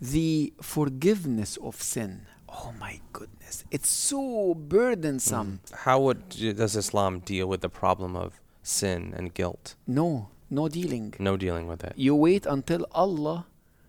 the 0.00 0.52
forgiveness 0.62 1.56
of 1.58 1.82
sin. 1.82 2.26
Oh 2.48 2.72
my 2.80 3.00
goodness, 3.12 3.64
it's 3.70 3.88
so 3.88 4.54
burdensome. 4.54 5.60
Mm. 5.66 5.74
How 5.84 6.00
would 6.00 6.30
does 6.56 6.74
Islam 6.74 7.20
deal 7.20 7.46
with 7.46 7.60
the 7.60 7.68
problem 7.68 8.16
of 8.16 8.40
sin 8.62 9.14
and 9.16 9.32
guilt? 9.34 9.76
No, 9.86 10.30
no 10.48 10.68
dealing. 10.68 11.14
No 11.18 11.36
dealing 11.36 11.66
with 11.68 11.84
it. 11.84 11.92
You 11.96 12.14
wait 12.16 12.46
until 12.46 12.86
Allah 12.92 13.46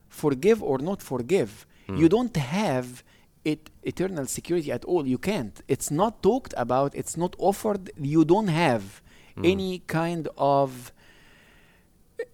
forgive 0.10 0.62
or 0.62 0.78
not 0.78 1.02
forgive. 1.02 1.66
Mm. 1.88 1.98
You 2.00 2.10
don't 2.10 2.36
have 2.36 3.04
it 3.44 3.70
eternal 3.84 4.26
security 4.28 4.72
at 4.72 4.84
all. 4.86 5.08
You 5.08 5.18
can't. 5.18 5.62
It's 5.68 5.90
not 5.92 6.22
talked 6.22 6.54
about. 6.58 6.94
It's 6.96 7.18
not 7.18 7.36
offered. 7.40 7.92
You 8.00 8.24
don't 8.26 8.50
have 8.50 9.02
Mm. 9.38 9.52
any 9.54 9.80
kind 9.88 10.28
of 10.38 10.92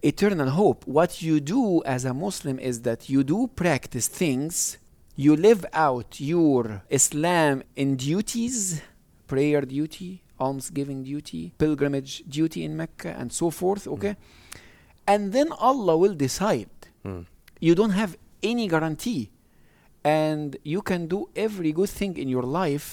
eternal 0.02 0.50
hope. 0.50 0.86
What 0.86 1.22
you 1.22 1.40
do 1.40 1.82
as 1.84 2.04
a 2.04 2.12
Muslim 2.12 2.58
is 2.58 2.82
that 2.82 3.08
you 3.08 3.24
do 3.24 3.46
practice 3.46 4.08
things, 4.08 4.78
you 5.16 5.34
live 5.36 5.64
out 5.72 6.20
your 6.20 6.82
Islam 6.90 7.62
in 7.76 7.96
duties, 7.96 8.82
prayer 9.26 9.62
duty, 9.62 10.22
almsgiving 10.40 11.02
duty, 11.04 11.52
pilgrimage 11.58 12.22
duty 12.28 12.64
in 12.64 12.76
Mecca, 12.76 13.14
and 13.18 13.32
so 13.32 13.50
forth, 13.50 13.86
okay? 13.88 14.16
And 15.06 15.32
then 15.32 15.50
Allah 15.52 15.96
will 15.96 16.14
decide. 16.14 16.68
Mm. 17.04 17.26
You 17.60 17.74
don't 17.74 17.90
have 18.02 18.16
any 18.42 18.68
guarantee. 18.68 19.30
And 20.08 20.56
you 20.74 20.80
can 20.90 21.02
do 21.14 21.20
every 21.46 21.70
good 21.78 21.90
thing 21.98 22.12
in 22.22 22.28
your 22.28 22.46
life 22.62 22.88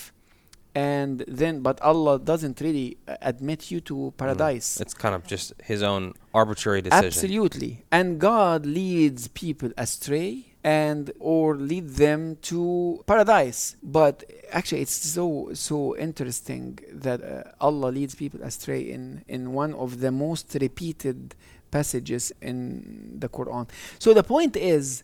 and 0.75 1.23
then 1.27 1.61
but 1.61 1.81
Allah 1.81 2.19
doesn't 2.19 2.59
really 2.59 2.97
uh, 3.07 3.15
admit 3.21 3.71
you 3.71 3.79
to 3.81 4.13
paradise. 4.17 4.79
It's 4.81 4.93
kind 4.93 5.15
of 5.15 5.25
just 5.25 5.53
his 5.63 5.81
own 5.81 6.13
arbitrary 6.33 6.81
decision. 6.81 7.05
Absolutely. 7.05 7.85
And 7.91 8.19
God 8.19 8.65
leads 8.65 9.29
people 9.29 9.71
astray 9.77 10.53
and 10.63 11.11
or 11.19 11.55
lead 11.55 11.91
them 11.91 12.37
to 12.49 13.03
paradise. 13.07 13.77
But 13.81 14.25
actually 14.51 14.81
it's 14.81 14.95
so 14.95 15.51
so 15.53 15.95
interesting 15.95 16.79
that 16.91 17.23
uh, 17.23 17.43
Allah 17.61 17.89
leads 17.97 18.13
people 18.15 18.41
astray 18.43 18.81
in 18.81 19.23
in 19.29 19.53
one 19.53 19.73
of 19.73 20.01
the 20.01 20.11
most 20.11 20.57
repeated 20.59 21.35
passages 21.71 22.33
in 22.41 23.17
the 23.17 23.29
Quran. 23.29 23.69
So 23.97 24.13
the 24.13 24.23
point 24.23 24.57
is 24.57 25.03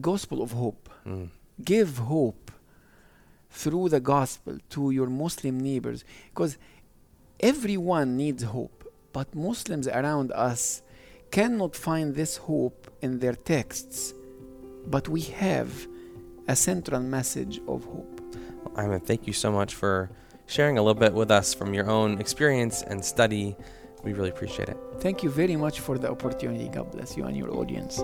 gospel 0.00 0.40
of 0.42 0.52
hope. 0.52 0.88
Mm. 1.06 1.28
Give 1.64 1.98
hope 1.98 2.50
through 3.50 3.88
the 3.88 4.00
gospel 4.00 4.58
to 4.70 4.90
your 4.90 5.08
Muslim 5.08 5.60
neighbors 5.60 6.04
because 6.32 6.56
everyone 7.40 8.16
needs 8.16 8.42
hope, 8.42 8.84
but 9.12 9.34
Muslims 9.34 9.88
around 9.88 10.32
us 10.32 10.82
cannot 11.30 11.76
find 11.76 12.14
this 12.14 12.36
hope 12.36 12.90
in 13.02 13.18
their 13.18 13.34
texts. 13.34 14.14
But 14.86 15.08
we 15.08 15.22
have 15.22 15.86
a 16.48 16.56
central 16.56 17.00
message 17.00 17.60
of 17.68 17.84
hope. 17.84 18.20
Ayman, 18.74 19.04
thank 19.04 19.26
you 19.26 19.32
so 19.32 19.52
much 19.52 19.74
for 19.74 20.10
sharing 20.46 20.78
a 20.78 20.82
little 20.82 20.98
bit 20.98 21.12
with 21.12 21.30
us 21.30 21.54
from 21.54 21.74
your 21.74 21.88
own 21.88 22.18
experience 22.20 22.82
and 22.82 23.04
study. 23.04 23.56
We 24.02 24.12
really 24.12 24.30
appreciate 24.30 24.68
it. 24.68 24.78
Thank 24.98 25.22
you 25.22 25.30
very 25.30 25.56
much 25.56 25.80
for 25.80 25.98
the 25.98 26.10
opportunity. 26.10 26.68
God 26.68 26.90
bless 26.90 27.16
you 27.16 27.24
and 27.24 27.36
your 27.36 27.54
audience. 27.54 28.02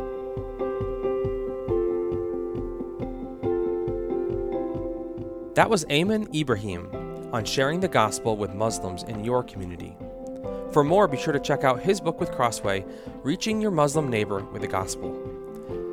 That 5.56 5.70
was 5.70 5.86
Ayman 5.86 6.32
Ibrahim 6.38 6.86
on 7.32 7.46
sharing 7.46 7.80
the 7.80 7.88
gospel 7.88 8.36
with 8.36 8.52
Muslims 8.52 9.04
in 9.04 9.24
your 9.24 9.42
community. 9.42 9.96
For 10.70 10.84
more, 10.84 11.08
be 11.08 11.16
sure 11.16 11.32
to 11.32 11.40
check 11.40 11.64
out 11.64 11.80
his 11.80 11.98
book 11.98 12.20
with 12.20 12.30
Crossway, 12.30 12.84
Reaching 13.22 13.62
Your 13.62 13.70
Muslim 13.70 14.10
Neighbor 14.10 14.44
with 14.52 14.60
the 14.60 14.68
Gospel. 14.68 15.18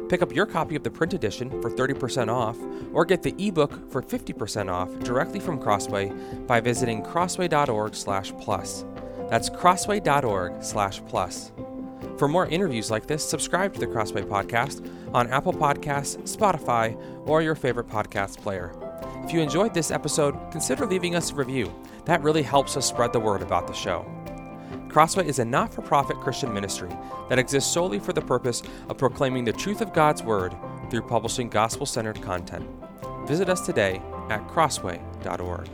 Pick 0.10 0.22
up 0.22 0.36
your 0.36 0.46
copy 0.46 0.76
of 0.76 0.84
the 0.84 0.92
print 0.92 1.14
edition 1.14 1.50
for 1.62 1.72
30% 1.72 2.28
off, 2.28 2.58
or 2.92 3.06
get 3.06 3.24
the 3.24 3.34
ebook 3.38 3.90
for 3.90 4.02
50% 4.02 4.70
off 4.70 4.90
directly 5.00 5.40
from 5.40 5.62
Crossway 5.62 6.12
by 6.46 6.60
visiting 6.60 7.02
crossway.org/plus. 7.02 8.86
That's 9.30 9.50
crossway.org/plus. 9.50 11.52
For 12.18 12.28
more 12.28 12.48
interviews 12.48 12.92
like 12.92 13.08
this, 13.08 13.24
subscribe 13.24 13.74
to 13.76 13.80
the 13.80 13.88
Crossway 13.88 14.24
podcast 14.24 14.86
on 15.14 15.32
Apple 15.32 15.54
Podcasts, 15.54 16.18
Spotify, 16.24 16.98
or 17.26 17.42
your 17.42 17.56
favorite 17.56 17.88
podcast 17.88 18.40
player. 18.40 18.74
If 19.24 19.32
you 19.32 19.40
enjoyed 19.40 19.74
this 19.74 19.90
episode, 19.90 20.38
consider 20.52 20.86
leaving 20.86 21.16
us 21.16 21.32
a 21.32 21.36
review. 21.36 21.74
That 22.06 22.22
really 22.22 22.44
helps 22.44 22.76
us 22.76 22.86
spread 22.86 23.14
the 23.14 23.20
word 23.20 23.42
about 23.42 23.68
the 23.68 23.74
show. 23.74 24.06
Crossway 24.90 25.26
is 25.28 25.40
a 25.40 25.46
not 25.46 25.74
for 25.74 25.82
profit 25.82 26.18
Christian 26.18 26.54
ministry 26.54 26.90
that 27.30 27.40
exists 27.40 27.72
solely 27.72 28.00
for 28.00 28.14
the 28.14 28.22
purpose 28.22 28.62
of 28.90 28.98
proclaiming 28.98 29.46
the 29.46 29.54
truth 29.54 29.82
of 29.82 29.94
God's 29.94 30.22
Word 30.22 30.56
through 30.92 31.04
publishing 31.04 31.50
gospel 31.50 31.86
centered 31.86 32.22
content. 32.22 32.70
Visit 33.26 33.50
us 33.50 33.66
today 33.66 34.02
at 34.30 34.46
crossway.org. 34.50 35.70